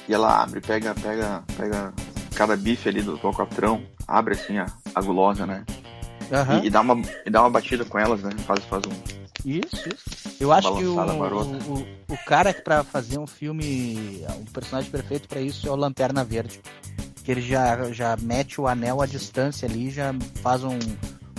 e 0.08 0.12
ela 0.12 0.42
abre, 0.42 0.60
pega, 0.60 0.94
pega, 0.94 1.42
pega 1.56 1.92
cada 2.34 2.56
bife 2.56 2.88
ali 2.88 3.02
do 3.02 3.18
alcatrão, 3.22 3.82
abre 4.06 4.34
assim 4.34 4.58
a, 4.58 4.66
a 4.94 5.00
gulosa, 5.00 5.46
né? 5.46 5.64
Aham. 6.32 6.60
E, 6.62 6.66
e 6.66 6.70
dá 6.70 6.80
uma, 6.80 7.02
e 7.24 7.30
dá 7.30 7.40
uma 7.42 7.50
batida 7.50 7.84
com 7.84 7.98
elas, 7.98 8.22
né? 8.22 8.30
Faz, 8.46 8.64
faz 8.64 8.82
um. 8.86 9.24
Isso, 9.44 9.88
isso. 9.88 10.34
Eu 10.40 10.52
acho 10.52 10.74
que 10.76 10.84
o, 10.84 10.98
o, 10.98 12.14
o, 12.14 12.18
cara 12.26 12.52
que 12.52 12.62
pra 12.62 12.82
fazer 12.82 13.18
um 13.18 13.26
filme, 13.26 14.24
um 14.38 14.44
personagem 14.46 14.90
perfeito 14.90 15.28
pra 15.28 15.40
isso 15.40 15.68
é 15.68 15.70
o 15.70 15.76
Lanterna 15.76 16.24
Verde. 16.24 16.60
Que 17.22 17.30
ele 17.30 17.40
já, 17.40 17.90
já 17.92 18.16
mete 18.16 18.60
o 18.60 18.66
anel 18.66 19.00
à 19.00 19.06
distância 19.06 19.66
ali, 19.66 19.90
já 19.90 20.14
faz 20.42 20.64
um, 20.64 20.78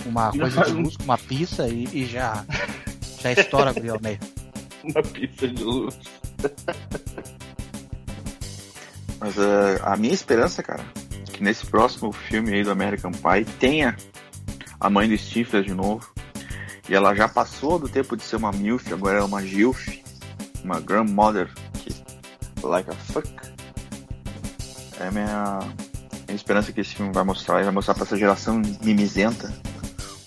uma 0.08 0.30
coisa 0.30 0.64
de 0.64 0.72
luz 0.72 0.96
com 0.96 1.04
uma 1.04 1.18
pista 1.18 1.68
e, 1.68 1.84
e 1.92 2.06
já, 2.06 2.44
já 3.20 3.32
estoura 3.32 3.70
a 3.70 3.72
guria 3.72 3.92
ao 3.92 4.00
meio. 4.00 4.18
Uma 4.84 5.02
pista 5.02 5.48
de 5.48 5.64
luz. 5.64 5.98
Mas 9.18 9.36
eh, 9.38 9.80
a 9.82 9.96
minha 9.96 10.14
esperança, 10.14 10.62
cara, 10.62 10.84
é 11.26 11.30
que 11.32 11.42
nesse 11.42 11.66
próximo 11.66 12.12
filme 12.12 12.52
aí 12.54 12.62
do 12.62 12.70
American 12.70 13.10
Pie 13.10 13.44
tenha 13.58 13.96
a 14.78 14.90
mãe 14.90 15.08
do 15.08 15.16
Stifler 15.16 15.64
de 15.64 15.74
novo. 15.74 16.08
E 16.88 16.94
ela 16.94 17.14
já 17.14 17.28
passou 17.28 17.78
do 17.78 17.88
tempo 17.88 18.16
de 18.16 18.22
ser 18.22 18.36
uma 18.36 18.52
MILF, 18.52 18.92
agora 18.92 19.18
é 19.18 19.22
uma 19.22 19.42
GILF, 19.42 20.00
uma 20.62 20.78
grandmother 20.78 21.50
que 21.74 21.92
like 22.62 22.88
a 22.88 22.94
fuck. 22.94 23.28
É 25.00 25.08
a 25.08 25.10
minha, 25.10 25.58
minha 26.28 26.36
esperança 26.36 26.72
que 26.72 26.80
esse 26.80 26.94
filme 26.94 27.12
vai 27.12 27.24
mostrar, 27.24 27.60
e 27.60 27.64
vai 27.64 27.72
mostrar 27.72 27.94
pra 27.94 28.04
essa 28.04 28.16
geração 28.16 28.62
mimizenta 28.82 29.52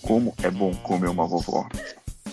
como 0.10 0.34
é 0.42 0.50
bom 0.50 0.74
comer 0.74 1.08
uma 1.08 1.28
vovó. 1.28 1.68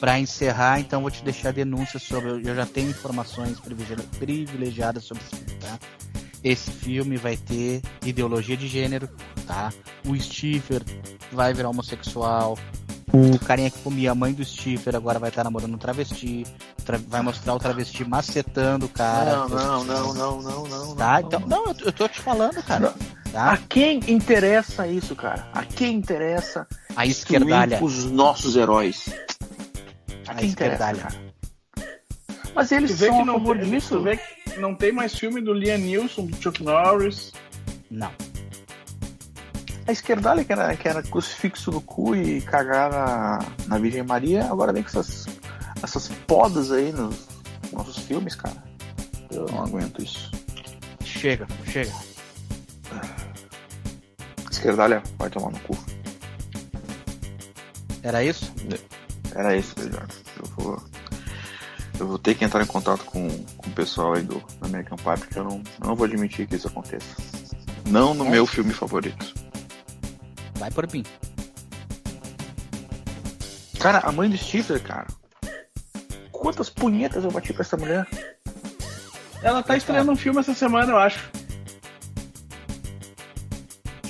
Pra 0.01 0.19
encerrar, 0.19 0.81
então 0.81 1.03
vou 1.03 1.11
te 1.11 1.23
deixar 1.23 1.53
denúncias 1.53 2.03
sobre. 2.03 2.31
Eu 2.49 2.55
já 2.57 2.65
tenho 2.65 2.89
informações 2.89 3.61
privilegi- 3.61 4.09
privilegiadas 4.19 5.05
sobre 5.05 5.23
esse 5.23 5.37
filme, 5.37 5.61
tá? 5.61 5.79
Esse 6.43 6.71
filme 6.71 7.17
vai 7.19 7.37
ter 7.37 7.83
ideologia 8.05 8.57
de 8.57 8.67
gênero, 8.67 9.09
tá? 9.47 9.73
O 10.07 10.15
Stifler 10.19 10.83
vai 11.33 11.53
virar 11.53 11.69
homossexual. 11.69 12.57
O 13.13 13.39
carinha 13.39 13.71
que 13.71 13.79
comia 13.81 14.11
a 14.13 14.15
mãe 14.15 14.33
do 14.33 14.45
Stifler 14.45 14.97
agora 14.97 15.19
vai 15.19 15.29
estar 15.31 15.45
namorando 15.45 15.75
um 15.75 15.79
travesti. 15.79 16.45
Tra- 16.85 17.01
vai 17.09 17.21
mostrar 17.23 17.55
o 17.55 17.59
travesti 17.59 18.05
macetando 18.05 18.87
o 18.87 18.89
cara. 18.89 19.47
não, 19.49 19.49
não, 19.49 19.85
não, 19.85 20.15
não, 20.15 20.43
não, 20.43 20.67
não. 20.89 20.97
Tá? 20.97 21.21
Então, 21.21 21.41
não, 21.41 21.67
eu, 21.69 21.75
eu 21.87 21.93
tô 21.93 22.09
te 22.09 22.21
falando, 22.21 22.63
cara. 22.63 22.95
A 23.35 23.57
Tá? 23.57 23.59
quem 23.69 24.01
interessa 24.09 24.87
isso, 24.87 25.15
cara? 25.17 25.47
A 25.53 25.63
quem 25.65 25.95
interessa 25.97 26.67
A 26.97 27.07
esquerdalha. 27.07 27.83
os 27.83 28.05
nossos 28.07 28.57
heróis? 28.57 29.09
A 30.27 30.33
A 30.41 30.43
esquerdalha. 30.43 31.09
Mas 32.55 32.73
eles 32.73 32.93
Tu 32.93 32.97
vê 32.97 33.07
são 33.09 33.19
que 33.19 33.25
não 33.25 33.45
tem, 33.45 33.71
disso. 33.71 33.97
tu 33.99 34.03
vê 34.03 34.17
que 34.17 34.59
não 34.61 34.75
tem 34.75 34.91
mais 34.93 35.15
filme 35.19 35.41
do 35.43 35.53
Liam 35.53 35.77
Neeson, 35.79 36.25
do 36.27 36.43
Chuck 36.43 36.63
Norris. 36.63 37.33
Não. 37.91 38.11
A 39.87 39.93
esquerdalha 39.93 40.43
que 40.43 40.53
era, 40.53 40.75
que 40.77 40.89
era 40.89 41.03
crucifixo 41.03 41.71
no 41.71 41.81
cu 41.81 42.17
e 42.17 42.41
cagar 42.41 42.91
na, 42.91 43.39
na 43.69 43.79
Virgem 43.79 44.03
Maria, 44.03 44.45
agora 44.47 44.73
vem 44.73 44.83
com 44.83 44.89
essas, 44.89 45.27
essas 45.83 46.09
podas 46.27 46.73
aí 46.73 46.91
nos 46.93 47.29
nossos 47.73 47.99
filmes, 47.99 48.35
cara. 48.35 48.57
Eu 49.31 49.45
não 49.53 49.63
aguento 49.63 50.03
isso. 50.03 50.31
Chega, 51.05 51.47
chega. 51.67 51.93
Esquerdalha, 54.51 55.03
vai 55.19 55.29
tomar 55.31 55.51
no 55.53 55.59
cu. 55.61 55.77
Era 58.07 58.23
isso? 58.23 58.53
Era 59.35 59.57
isso, 59.57 59.75
Beijar. 59.75 60.07
Eu 60.39 60.49
vou. 60.57 60.83
Eu 61.99 62.07
vou 62.07 62.19
ter 62.21 62.37
que 62.37 62.45
entrar 62.45 62.63
em 62.63 62.67
contato 62.67 63.05
com, 63.05 63.29
com 63.57 63.69
o 63.69 63.73
pessoal 63.73 64.15
aí 64.15 64.23
do, 64.23 64.35
do 64.39 64.67
American 64.67 64.97
Pie, 64.97 65.19
porque 65.19 65.39
eu 65.41 65.43
não, 65.45 65.57
eu 65.81 65.89
não 65.89 65.97
vou 65.97 66.05
admitir 66.07 66.47
que 66.47 66.55
isso 66.55 66.69
aconteça. 66.69 67.07
Não 67.89 68.15
no 68.15 68.27
É. 68.27 68.31
meu 68.31 68.47
filme 68.47 68.73
favorito. 68.73 69.35
Vai 70.57 70.71
por 70.71 70.87
mim. 70.93 71.03
Cara, 73.81 73.99
a 74.01 74.13
mãe 74.13 74.31
do 74.31 74.37
Stifler, 74.37 74.81
cara. 74.83 75.07
Quantas 76.31 76.71
punhetas 76.71 77.25
eu 77.25 77.31
bati 77.33 77.53
pra 77.53 77.63
essa 77.63 77.77
mulher? 77.77 78.07
Ela 79.43 79.63
tá 79.65 79.77
estreando 79.77 80.13
um 80.13 80.17
filme 80.17 80.39
essa 80.39 80.55
semana, 80.55 80.93
eu 80.93 80.99
acho. 80.99 81.29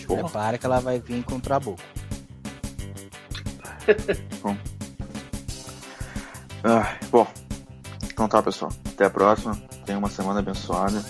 Porra. 0.06 0.22
Prepara 0.24 0.59
que 0.59 0.66
ela 0.66 0.80
vai 0.80 1.00
vir 1.00 1.22
com 1.24 1.37
o 1.37 1.40
trabuco. 1.40 1.80
Ah, 6.68 6.99
bom, 7.11 7.25
então 8.11 8.29
tá, 8.29 8.42
pessoal. 8.42 8.72
Até 8.88 9.05
a 9.05 9.11
próxima. 9.11 9.55
Tenha 9.85 9.99
uma 9.99 10.09
semana 10.09 10.40
abençoada. 10.40 11.01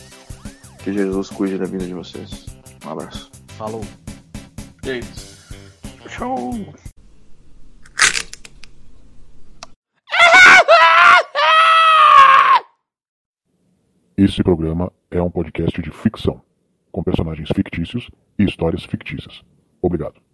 Que 0.84 0.92
Jesus 0.92 1.30
cuide 1.30 1.56
da 1.56 1.64
vida 1.64 1.86
de 1.86 1.94
vocês. 1.94 2.44
Um 2.84 2.90
abraço. 2.90 3.30
Falou. 3.56 3.80
É 4.84 4.98
isso. 4.98 5.46
Tchau. 6.08 6.50
Esse 14.16 14.42
programa 14.42 14.92
é 15.10 15.22
um 15.22 15.30
podcast 15.30 15.80
de 15.80 15.90
ficção, 15.90 16.42
com 16.90 17.02
personagens 17.02 17.48
fictícios 17.54 18.10
e 18.38 18.44
histórias 18.44 18.84
fictícias. 18.84 19.42
Obrigado. 19.80 20.25